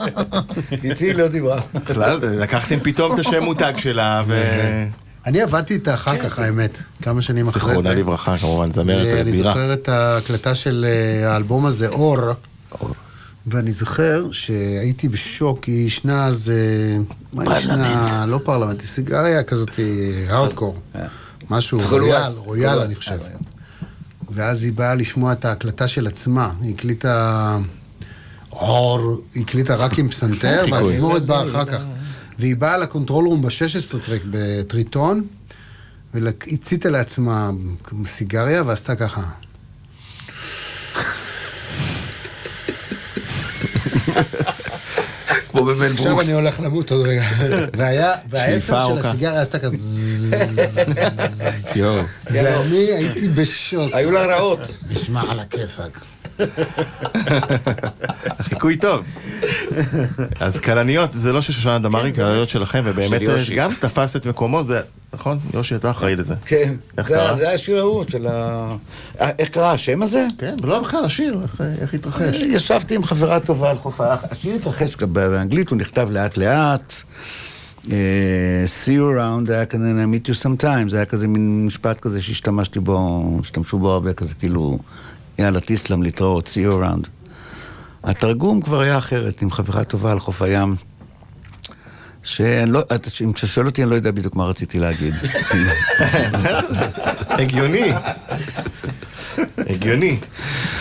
איתי 0.83 1.13
לא 1.13 1.27
דיברה. 1.27 1.61
בכלל, 1.73 2.19
לקחתם 2.23 2.79
פתאום 2.83 3.13
את 3.13 3.19
השם 3.19 3.43
מותג 3.43 3.73
שלה, 3.77 4.23
ו... 4.27 4.41
אני 5.25 5.41
עבדתי 5.41 5.73
איתה 5.73 5.93
אחר 5.93 6.17
כך, 6.17 6.39
האמת, 6.39 6.77
כמה 7.01 7.21
שנים 7.21 7.47
אחרי 7.47 7.61
זה. 7.61 7.67
זיכרונה 7.67 7.93
לברכה, 7.93 8.37
כמובן, 8.37 8.71
זמרת 8.71 9.07
אני 9.07 9.21
אדירה. 9.21 9.53
זוכר 9.53 9.73
את 9.73 9.89
ההקלטה 9.89 10.55
של 10.55 10.85
אה, 10.89 11.33
האלבום 11.33 11.65
הזה, 11.65 11.87
אור, 11.87 12.17
ואני 13.47 13.71
זוכר 13.71 14.31
שהייתי 14.31 15.09
בשוק, 15.09 15.63
היא 15.63 15.87
ישנה 15.87 16.25
אז... 16.25 16.51
אה, 17.35 17.57
ישנה? 17.57 18.25
לא 18.27 18.39
פרלמנט, 18.43 18.81
היא 18.81 18.87
סיגריה 18.87 19.43
כזאת, 19.43 19.71
הארדקור. 20.29 20.79
משהו, 21.49 21.79
רויאל, 21.89 22.31
רויאל 22.35 22.79
אני 22.79 22.95
חושב. 22.95 23.17
ואז 24.31 24.63
היא 24.63 24.73
באה 24.73 24.95
לשמוע 24.95 25.33
את 25.33 25.45
ההקלטה 25.45 25.87
של 25.87 26.07
עצמה. 26.07 26.51
היא 26.61 26.75
הקליטה... 26.75 27.57
אור, 28.51 29.21
היא 29.33 29.43
הקליטה 29.43 29.75
רק 29.75 29.99
עם 29.99 30.09
פסנתר. 30.09 30.65
והתזמורת 30.71 31.25
באה 31.25 31.49
אחר 31.49 31.65
כך. 31.65 31.81
והיא 32.39 32.55
באה 32.55 32.77
ל 32.77 32.84
control 32.84 33.27
room 33.27 33.41
ב-16 33.41 33.99
track 34.05 34.21
בטריטון, 34.31 35.27
והציתה 36.13 36.89
לעצמה 36.89 37.51
סיגריה 38.05 38.63
ועשתה 38.63 38.95
ככה. 38.95 39.21
כמו 45.59 45.67
במל 45.67 45.91
עכשיו 45.91 46.05
ברוקס. 46.11 46.25
אני 46.25 46.33
הולך 46.33 46.59
למות 46.59 46.91
עוד 46.91 47.07
רגע. 47.07 47.23
והיה, 47.77 48.13
והאפר 48.29 49.01
של. 49.01 49.07
הסיגריה 49.07 49.41
עשתה 49.41 49.59
כזה... 49.59 49.75
יואו. 51.75 52.03
ואני 52.31 52.77
הייתי 52.77 53.27
בשוק. 53.27 53.93
היו 53.93 54.11
לה 54.11 54.25
רעות. 54.25 54.59
נשמע 54.89 55.21
על 55.31 55.39
הכיפאק. 55.39 55.99
חיקוי 58.41 58.75
טוב. 58.77 59.01
אז 60.39 60.59
כלניות, 60.59 61.11
זה 61.11 61.33
לא 61.33 61.41
של 61.41 61.53
שושנה 61.53 61.79
דמארי, 61.79 62.13
כלניות 62.13 62.49
שלכם, 62.49 62.81
ובאמת 62.85 63.21
יושי. 63.21 63.55
גם 63.55 63.69
תפס 63.79 64.15
את 64.15 64.25
מקומו, 64.25 64.63
זה, 64.63 64.81
נכון? 65.13 65.39
יושי, 65.53 65.75
אתה 65.75 65.91
אחראי 65.91 66.15
לזה. 66.15 66.33
כן. 66.45 66.73
איך 66.97 67.07
זה- 67.07 67.13
קרה? 67.15 67.35
זה 67.35 67.51
השיר 67.53 67.77
ההוא 67.77 68.03
של 68.07 68.27
ה... 68.27 68.67
אה, 69.21 69.29
איך 69.39 69.49
קרה 69.49 69.71
השם 69.71 70.01
הזה? 70.03 70.25
כן, 70.37 70.55
ולא 70.63 70.79
בכלל, 70.79 71.05
השיר, 71.05 71.39
איך- 71.81 71.93
התרחש. 71.93 72.35
ישבתי 72.35 72.95
עם 72.95 73.03
חברה 73.03 73.39
טובה 73.39 73.69
על 73.69 73.77
חוף 73.77 74.01
האח. 74.01 74.23
השיר 74.31 74.55
התרחש 74.55 74.95
באנגלית, 74.95 75.69
הוא 75.69 75.77
נכתב 75.77 76.07
לאט 76.11 76.37
לאט. 76.37 76.93
אה, 77.91 77.95
see 78.85 78.97
you 78.97 79.17
around, 79.17 79.47
זה 79.47 79.53
היה 79.55 79.65
כזה 79.65 79.83
I 80.03 80.27
meet 80.27 80.29
you 80.29 80.35
sometime, 80.45 80.89
זה 80.89 80.95
היה 80.97 81.05
כזה 81.05 81.27
מין 81.27 81.65
משפט 81.65 81.99
כזה 81.99 82.21
שהשתמשתי 82.21 82.79
בו, 82.79 83.23
השתמשו 83.41 83.79
בו 83.79 83.91
הרבה 83.91 84.13
כזה, 84.13 84.33
כאילו, 84.39 84.79
יאללה, 85.39 85.59
תסלם 85.65 86.03
להתראות, 86.03 86.47
see 86.47 86.69
you 86.69 86.73
around. 86.73 87.07
התרגום 88.03 88.61
כבר 88.61 88.79
היה 88.79 88.97
אחרת, 88.97 89.41
עם 89.41 89.51
חברה 89.51 89.83
טובה 89.83 90.11
על 90.11 90.19
חוף 90.19 90.41
הים. 90.41 90.75
שאני 92.23 92.71
לא, 92.71 92.83
אם 93.21 93.31
אתה 93.31 93.47
שואל 93.47 93.65
אותי, 93.65 93.83
אני 93.83 93.89
לא 93.89 93.95
יודע 93.95 94.11
בדיוק 94.11 94.35
מה 94.35 94.45
רציתי 94.45 94.79
להגיד. 94.79 95.13
הגיוני. 97.39 97.91
הגיוני. 99.57 100.17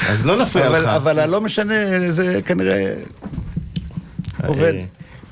אז 0.08 0.26
לא 0.26 0.42
נפריע 0.42 0.66
אבל, 0.66 0.80
לך. 0.80 0.88
אבל 0.88 1.18
הלא 1.18 1.40
משנה, 1.40 1.74
זה 2.10 2.40
כנראה 2.44 2.94
עובד. 4.46 4.74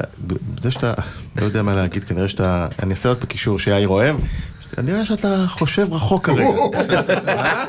אה, 0.01 0.07
זה 0.61 0.70
שאתה 0.70 0.95
לא 1.37 1.45
יודע 1.45 1.62
מה 1.62 1.74
להגיד, 1.74 2.05
כנראה 2.05 2.29
שאתה... 2.29 2.68
אני 2.83 2.91
אעשה 2.91 3.09
עוד 3.09 3.20
בקישור 3.20 3.59
שיאיר 3.59 3.89
אוהב. 3.89 4.16
כנראה 4.77 5.05
שאתה 5.05 5.45
חושב 5.49 5.93
רחוק 5.93 6.27
כרגע. 6.27 6.45
אה? 7.29 7.64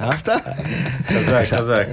אהבת? 0.00 0.28
חזק, 1.08 1.44
חזק. 1.44 1.86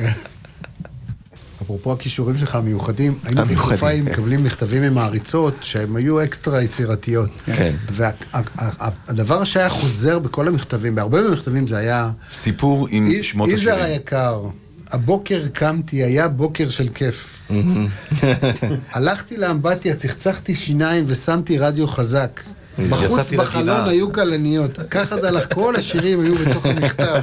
אפרופו 1.62 1.91
הכישורים 1.91 2.38
שלך 2.38 2.55
המיוחדים, 2.55 3.20
היינו 3.24 3.41
עם 3.41 3.55
כן. 3.55 4.01
מקבלים 4.05 4.43
מכתבים 4.43 4.82
ממעריצות 4.82 5.53
שהן 5.62 5.95
היו 5.95 6.24
אקסטרה 6.24 6.62
יצירתיות. 6.62 7.30
כן. 7.45 7.76
והדבר 7.91 9.43
שהיה 9.43 9.70
חוזר 9.70 10.20
בכל 10.20 10.47
המכתבים, 10.47 10.95
בהרבה 10.95 11.22
מהמכתבים 11.22 11.68
זה 11.68 11.78
היה, 11.78 12.12
סיפור 12.32 12.88
עם 12.91 13.05
שמות 13.22 13.49
יזהר 13.49 13.74
השירים. 13.74 13.93
היקר, 13.93 14.43
הבוקר 14.88 15.47
קמתי, 15.53 16.03
היה 16.03 16.28
בוקר 16.28 16.70
של 16.70 16.89
כיף. 16.93 17.41
הלכתי 18.93 19.38
לאמבטיה, 19.38 19.95
צחצחתי 19.95 20.55
שיניים 20.55 21.03
ושמתי 21.07 21.57
רדיו 21.57 21.88
חזק. 21.88 22.41
בחוץ 22.89 23.32
בחלון. 23.34 23.88
היו 23.88 24.13
כלניות. 24.13 24.80
ככה 24.89 25.19
זה 25.21 25.27
הלך, 25.27 25.53
כל 25.53 25.75
השירים 25.75 26.21
היו 26.21 26.36
בתוך 26.36 26.65
המכתב. 26.65 27.21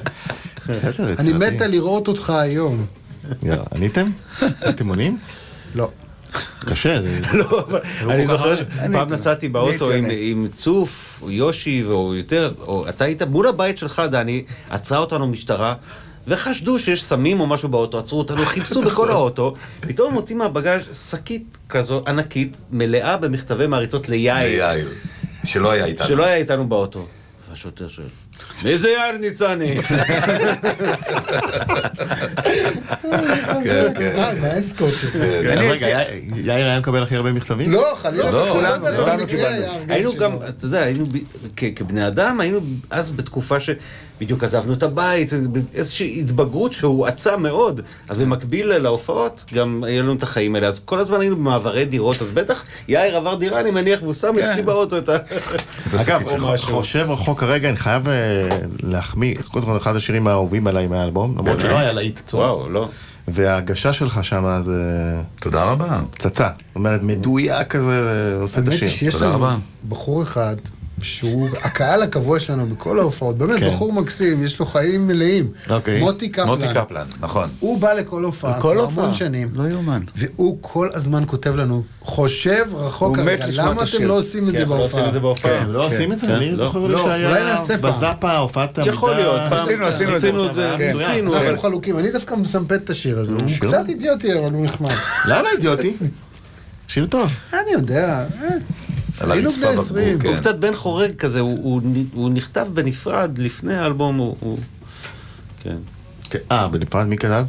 אני. 1.19 1.33
מתה 1.33 1.67
לראות 1.67 2.09
אותך 2.09 2.31
היום. 2.31 2.87
עניתם? 3.77 4.11
אתם 4.69 4.89
עונים? 4.89 5.19
לא. 5.75 5.91
קשה, 6.61 7.03
זה... 7.03 7.19
לא, 7.33 7.67
אבל 7.69 7.81
אני 8.11 8.27
כל 8.27 8.33
כך 8.33 8.39
זוכר. 8.39 8.57
שפעם 8.57 9.13
נסעתי 9.13 9.49
באוטו 9.49 9.93
אני 9.93 10.31
עם- 10.31 10.49
צוף, 10.53 11.19
או 11.23 11.31
יושי, 11.31 11.85
או 11.85 12.15
יותר, 12.15 12.53
או 12.61 12.89
אתה 12.89 13.05
היית 13.05 13.23
מול 13.23 13.47
הבית 13.47 13.79
שלך, 13.79 14.03
דני, 14.11 14.45
עצרה 14.71 14.99
אותנו 14.99 15.27
משטרה. 15.27 15.75
וחשדו 16.29 16.79
שיש 16.79 17.05
סמים 17.05 17.41
או 17.41 17.47
משהו 17.47 17.69
באוטו, 17.69 17.99
עצרו 17.99 18.19
אותנו, 18.19 18.45
חיפשו 18.55 18.83
בכל 18.83 19.11
האוטו, 19.11 19.55
פתאום 19.81 20.15
מוצאים 20.15 20.39
מהבגאז' 20.39 20.83
שקית 21.11 21.59
כזו 21.69 22.03
ענקית, 22.07 22.57
מלאה 22.73 23.17
במכתבי 23.17 23.67
מעריצות 23.67 24.09
ליאיר, 24.09 24.59
יאיר, 24.61 24.89
שלא 25.47 25.71
היה 25.71 25.85
איתנו. 25.85 26.07
שלא 26.09 26.25
היה 26.27 26.37
איתנו 26.37 26.69
באוטו. 26.69 27.07
והשוטר 27.51 27.89
שואל, 27.89 28.07
מי 28.65 28.79
זה 28.79 28.89
יאיר 28.89 29.19
ניצני? 29.21 29.77
כן, 33.65 33.93
כן. 33.99 34.13
אה, 34.19 34.33
מהאסקוט 34.41 34.95
שלך. 35.01 35.13
כן, 35.13 35.59
רגע, 35.71 35.87
יאיר- 36.37 36.67
היה 36.67 36.79
מקבל 36.81 37.03
הכי 37.03 37.17
הרבה 37.17 37.33
מכתבים? 37.33 37.71
לא, 37.71 37.97
חלילה, 38.03 38.31
לא, 38.31 38.63
לא, 38.63 39.17
לא 39.17 39.25
קיבלנו. 39.27 39.67
היינו. 39.89 40.15
גם, 40.17 40.33
אתה 40.49 40.67
יודע, 40.67 40.85
כבני 41.77 42.07
אדם, 42.07 42.41
היינו 42.41 42.61
אז 42.91 43.11
בתקופה 43.11 43.57
שבדיוק 44.19 44.45
עזבנו 44.45 44.73
את 44.73 44.83
הבית, 44.83 45.31
איזושהי 45.75 46.21
התבגרות 46.21 46.73
שהואצה 46.73 47.37
מאוד. 47.37 47.81
אז 48.09 48.17
במקביל 48.17 48.79
להופעות, 48.79 49.45
גם 49.55 49.85
היו 49.85 50.03
לנו 50.03 50.13
את 50.13 50.23
החיים 50.23 50.55
האלה. 50.55 50.67
אז 50.67 50.81
כל 50.85 50.99
הזמן 50.99 51.21
היינו 51.21 51.37
במעברי 51.37 51.85
דירות, 51.85 52.23
אז 52.23 52.31
בטח 52.31 52.65
יאיר 52.89 53.17
עבר 53.17 53.35
דירה, 53.35 53.61
אני 53.61 53.71
מניח, 53.71 54.03
והוא 54.03 54.15
שם 54.15 54.33
אצלי 54.39 54.63
באוטו 54.63 54.99
את 54.99 55.09
ה... 55.09 55.17
אגב. 56.01 56.23
חושב 56.57 57.07
רחוק 57.11 57.41
כרגע, 57.41 57.69
אני 57.69 57.77
חייב 57.77 58.09
אה, 58.09 58.59
להחמיא, 58.83 59.35
קודם 59.35 59.67
כל 59.67 59.77
אחד 59.77 59.97
השירים 59.97 60.27
האהובים 60.27 60.67
עליי 60.67 60.87
מהאלבום, 60.87 61.39
למרות 61.39 61.61
שלא 61.61 61.79
היה 61.79 61.93
להיט. 61.93 62.35
וואו, 62.35 62.69
לא. 62.69 62.89
וההגשה 63.29 63.93
שלך 63.93 64.25
שם 64.25 64.63
זה 64.65 64.83
תודה 65.41 65.65
רבה. 65.65 66.01
פצצה. 66.11 66.49
זאת 66.49 66.77
אומרת, 66.77 67.03
מדויק 67.03 67.69
כזה, 67.69 68.37
עושה 68.41 68.61
את 68.61 68.69
השיר. 68.69 69.11
תודה 69.11 69.29
רבה. 69.29 69.57
בחור 69.89 70.23
אחד, 70.23 70.57
שהוא 71.03 71.49
הקהל 71.63 72.03
הקבוע 72.03 72.41
שלנו 72.41 72.67
בכל 72.67 72.99
ההופעות, 72.99 73.39
באמת 73.39 73.61
כן. 73.61 73.71
בחור 73.71 73.93
מקסים, 73.93 74.43
יש 74.43 74.59
לו 74.59 74.67
חיים 74.67 75.07
מלאים. 75.07 75.51
אוקיי. 75.71 76.01
מוטי 76.01 76.29
קפלן. 76.29 76.47
מוטי 76.47 76.67
קפלן, 76.75 77.07
נכון. 77.21 77.49
הוא 77.61 77.81
בא 77.81 77.93
לכל 77.93 78.25
הופעה, 78.25 78.59
לכל 78.59 78.73
כבר 78.75 78.83
הופעה. 78.83 79.05
המון 79.05 79.15
שנים. 79.15 79.51
לא 79.55 79.69
יאומן. 79.69 80.03
והוא 80.15 80.59
כל 80.61 80.89
הזמן 80.95 81.23
כותב 81.27 81.55
לנו, 81.55 81.83
חושב 82.01 82.65
רחוק 82.75 83.19
הרגע, 83.19 83.47
למה 83.53 83.83
אתם. 83.83 84.03
לא 84.03 84.19
עושים 84.19 84.49
את 84.49 84.53
כן, 84.53 84.57
זה 84.57 84.63
אנחנו 84.63 84.77
לא 84.79 84.85
עושים 84.85 84.99
בהופעה? 84.99 85.09
את 85.09 85.13
זה 85.13 85.21
בהופעה. 85.21 85.63
אתם 85.63 85.73
לא 85.73 85.87
עושים 85.87 86.13
את 86.13 86.21
זה? 86.21 86.37
אני 86.37 86.51
לא. 86.51 86.57
זוכר 86.57 86.87
לי 86.87 86.93
לא, 86.93 87.01
אולי 87.01 87.23
שהיה 87.23 87.45
נעשה 87.45 87.79
פעם. 87.79 87.97
בזאפה, 87.97 88.37
הופעת 88.37 88.79
עמידה. 88.79 88.95
יכול 88.95 89.17
להיות, 89.17 89.41
פעם 89.49 89.59
עשינו, 89.59 89.87
עשינו 89.87 90.47
את 90.47 90.55
זה. 90.55 90.75
עשינו 90.77 91.33
כן. 91.33 91.39
אנחנו 91.39 91.63
חלוקים, 91.63 91.99
אני 91.99 92.11
דווקא 92.13 92.35
מסמפת 92.35 92.81
את 92.85 92.91
השיר 92.91 93.19
הזה, 93.19 93.33
הוא? 93.33 93.43
קצת 93.61 93.85
אידיוטי, 93.89 94.39
אבל 94.39 94.53
הוא 94.53 94.67
נחמד. 94.67 94.95
למה 95.29 95.49
אידיוטי? 95.57 95.97
שיר 96.89 97.07
טוב. 97.07 97.31
אני 97.53 97.73
יודע, 97.73 98.25
אה, 98.43 98.49
היינו 99.21 99.49
הרצפה 99.49 99.61
בני 99.61 99.71
בקבוק, 99.71 99.85
20. 99.87 100.19
כן. 100.19 100.29
הוא 100.29 100.37
קצת 100.37 100.59
בן 100.59 100.75
חורג 100.75 101.17
כזה, 101.19 101.41
הוא- 101.41 101.59
הוא 101.63 101.81
הוא 102.15 102.31
נכתב 102.31 102.67
בנפרד 102.75 103.39
לפני 103.39 103.75
האלבום, 103.75 104.17
הוא... 104.17 104.37
הוא- 104.41 104.59
כן. 105.63 105.77
כן. 106.31 106.39
אה, 106.53 106.69
בנפרד 106.69 107.07
מי 107.07 107.17
כתב? 107.19 107.45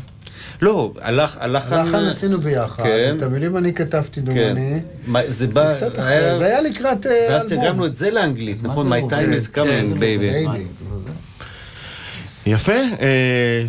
לא, 0.61 0.93
הלך, 1.01 1.38
הלך... 1.39 1.72
לחן 1.72 2.05
עשינו 2.05 2.41
ביחד, 2.41 2.84
כן. 2.84 3.15
את 3.18 3.24
המילים 3.24 3.57
אני 3.57 3.74
כתבתי 3.74 4.20
כן. 4.20 4.26
דומני. 4.26 4.80
מה, 5.07 5.20
זה 5.30 5.47
בא... 5.47 5.76
קצת 5.76 5.99
היה- 5.99 6.28
אחרי, 6.30 6.38
זה 6.38 6.45
היה 6.45 6.61
לקראת 6.61 7.05
אה, 7.07 7.28
ואז 7.30 7.51
אלבום. 7.51 7.63
תרגמנו 7.65 7.86
את 7.86 7.95
זה 7.95 8.11
לאנגלית, 8.11 8.63
נכון? 8.63 8.93
My 8.93 9.11
time 9.11 9.13
is 9.43 9.55
coming, 9.55 9.93
baby. 9.93 9.99
בייבי. 9.99 10.63
יפה, 12.45 12.72
אה, 12.74 13.63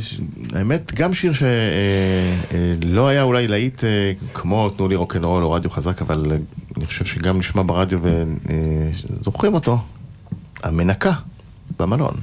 האמת, 0.53 0.95
גם 0.95 1.15
שיר 1.15 1.33
שלא 1.33 3.09
היה 3.09 3.23
אולי 3.23 3.49
להיט 3.49 3.85
אה, 3.85 4.13
כמו 4.35 4.69
תנו 4.71 4.89
לי 4.89 4.95
רוקנרול 4.97 5.43
או 5.43 5.53
רדיו 5.53 5.71
חזק, 5.71 6.03
אבל 6.03 6.33
אה, 6.79 6.83
אני 6.83 6.87
חושב 6.87 7.05
שגם 7.05 7.39
נשמע 7.39 7.63
ברדיו 7.67 8.01
וזוכרים 8.03 9.55
אותו, 9.55 9.79
המנקה 10.63 11.13
במלון. 11.79 12.15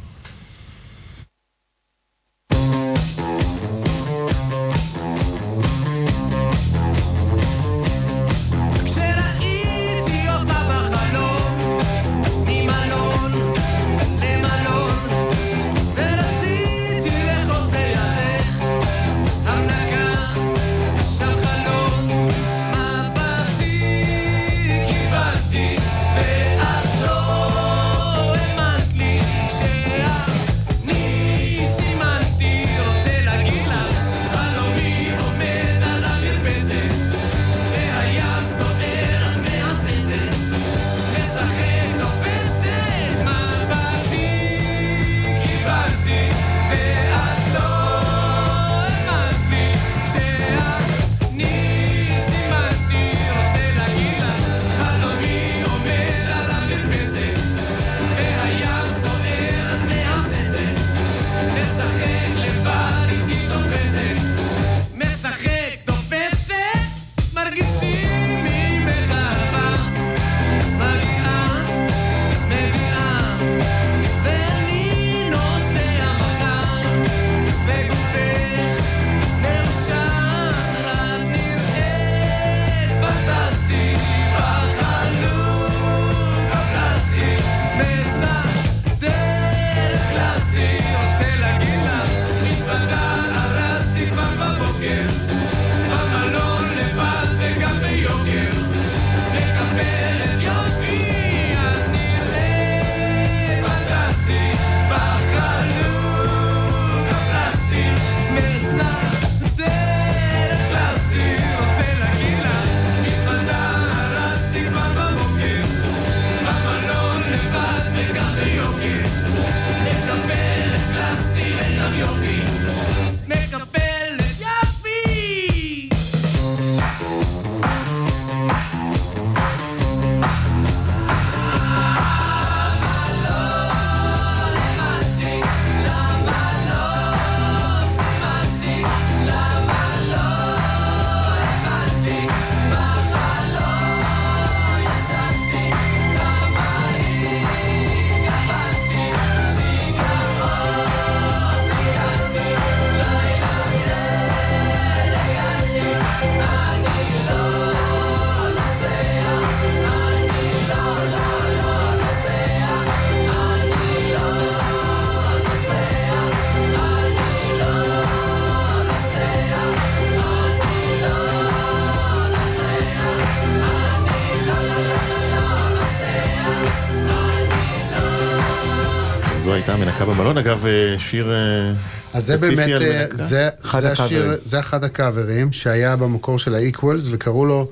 מנקה 180.05 180.17
במלון, 180.21 180.37
אגב, 180.37 180.65
אה, 180.65 180.99
שיר 180.99 181.31
אה, 181.31 181.73
אז 182.13 182.25
זה 182.25 182.37
באמת, 182.37 182.81
אה. 182.81 183.05
זה, 183.11 183.49
אחד 183.65 183.79
זה 183.79 183.91
השיר, 183.91 184.05
הקאברים. 184.05 184.39
זה 184.45 184.59
אחד 184.59 184.83
הקאברים 184.83 185.51
שהיה 185.51 185.95
במקור 185.95 186.39
של 186.39 186.55
ה-Equals 186.55 187.09
וקראו 187.11 187.45
לו 187.45 187.67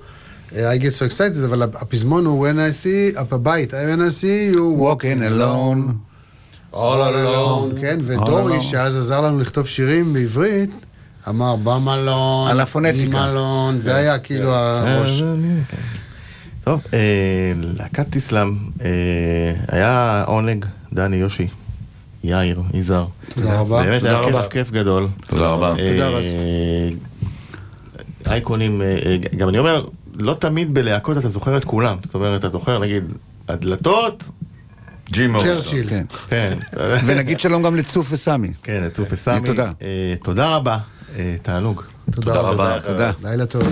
I 0.51 0.55
get 0.55 0.99
so 0.99 1.11
excited, 1.11 1.45
אבל 1.45 1.63
הפזמון 1.63 2.25
הוא 2.25 2.47
When 2.47 2.55
I 2.55 2.85
see, 2.85 3.19
הבית, 3.19 3.73
When 3.73 3.99
I 3.99 4.21
see 4.21 4.55
you 4.55 4.81
Walking 4.81 5.19
alone. 5.19 5.93
all 6.73 6.75
alone, 6.75 7.81
כן, 7.81 7.97
ודורי, 8.05 8.57
alone. 8.57 8.61
שאז 8.61 8.97
עזר 8.97 9.21
לנו 9.21 9.39
לכתוב 9.39 9.67
שירים 9.67 10.13
בעברית, 10.13 10.69
אמר 11.29 11.55
במלון, 11.55 12.49
על 12.49 12.59
הפונטיקה. 12.59 13.17
במלון, 13.17 13.81
זה 13.81 13.95
היה 13.95 14.19
כאילו 14.19 14.49
אה, 14.51 14.97
הראש. 14.97 15.21
כן. 15.69 15.77
טוב, 16.63 16.81
להקת 17.55 18.11
תיסלם, 18.11 18.57
אה, 18.81 18.89
היה 19.67 20.23
עונג, 20.27 20.65
דני, 20.93 21.15
יושי, 21.15 21.47
יאיר, 22.23 22.61
יזהר. 22.73 23.05
תודה 23.33 23.59
רבה. 23.59 23.83
באמת 23.83 24.03
היה 24.03 24.23
כיף, 24.23 24.35
רבה. 24.35 24.47
כיף 24.47 24.71
גדול. 24.71 25.07
תודה 25.27 25.47
רבה. 25.49 25.73
אה, 25.79 25.91
תודה, 25.91 26.09
רז. 26.09 26.25
אייקונים, 28.25 28.81
אה, 28.81 28.97
אה, 29.05 29.17
גם 29.37 29.49
אני 29.49 29.57
אומר, 29.57 29.85
לא 30.19 30.33
תמיד 30.33 30.73
בלהקות 30.73 31.17
אתה 31.17 31.29
זוכר 31.29 31.57
את 31.57 31.63
כולם. 31.65 31.97
זאת 32.03 32.15
אומרת, 32.15 32.39
אתה 32.39 32.49
זוכר, 32.49 32.79
נגיד, 32.79 33.03
הדלתות, 33.47 34.29
מוריסון. 35.29 35.61
צ'רצ'יל. 35.61 35.89
כן. 35.89 36.05
כן. 36.29 36.57
ונגיד 37.05 37.39
שלום 37.39 37.63
גם 37.63 37.75
לצוף 37.75 38.07
וסמי. 38.11 38.51
כן, 38.63 38.83
את 38.85 38.93
צוף 38.93 39.07
וסמי. 39.11 39.47
תודה. 39.47 39.71
תודה 40.23 40.55
רבה, 40.55 40.77
תענוג. 41.41 41.81
תודה 42.11 42.33
רבה. 42.33 42.79
תודה. 42.79 43.11
לילה 43.23 43.45
טוב. 43.45 43.63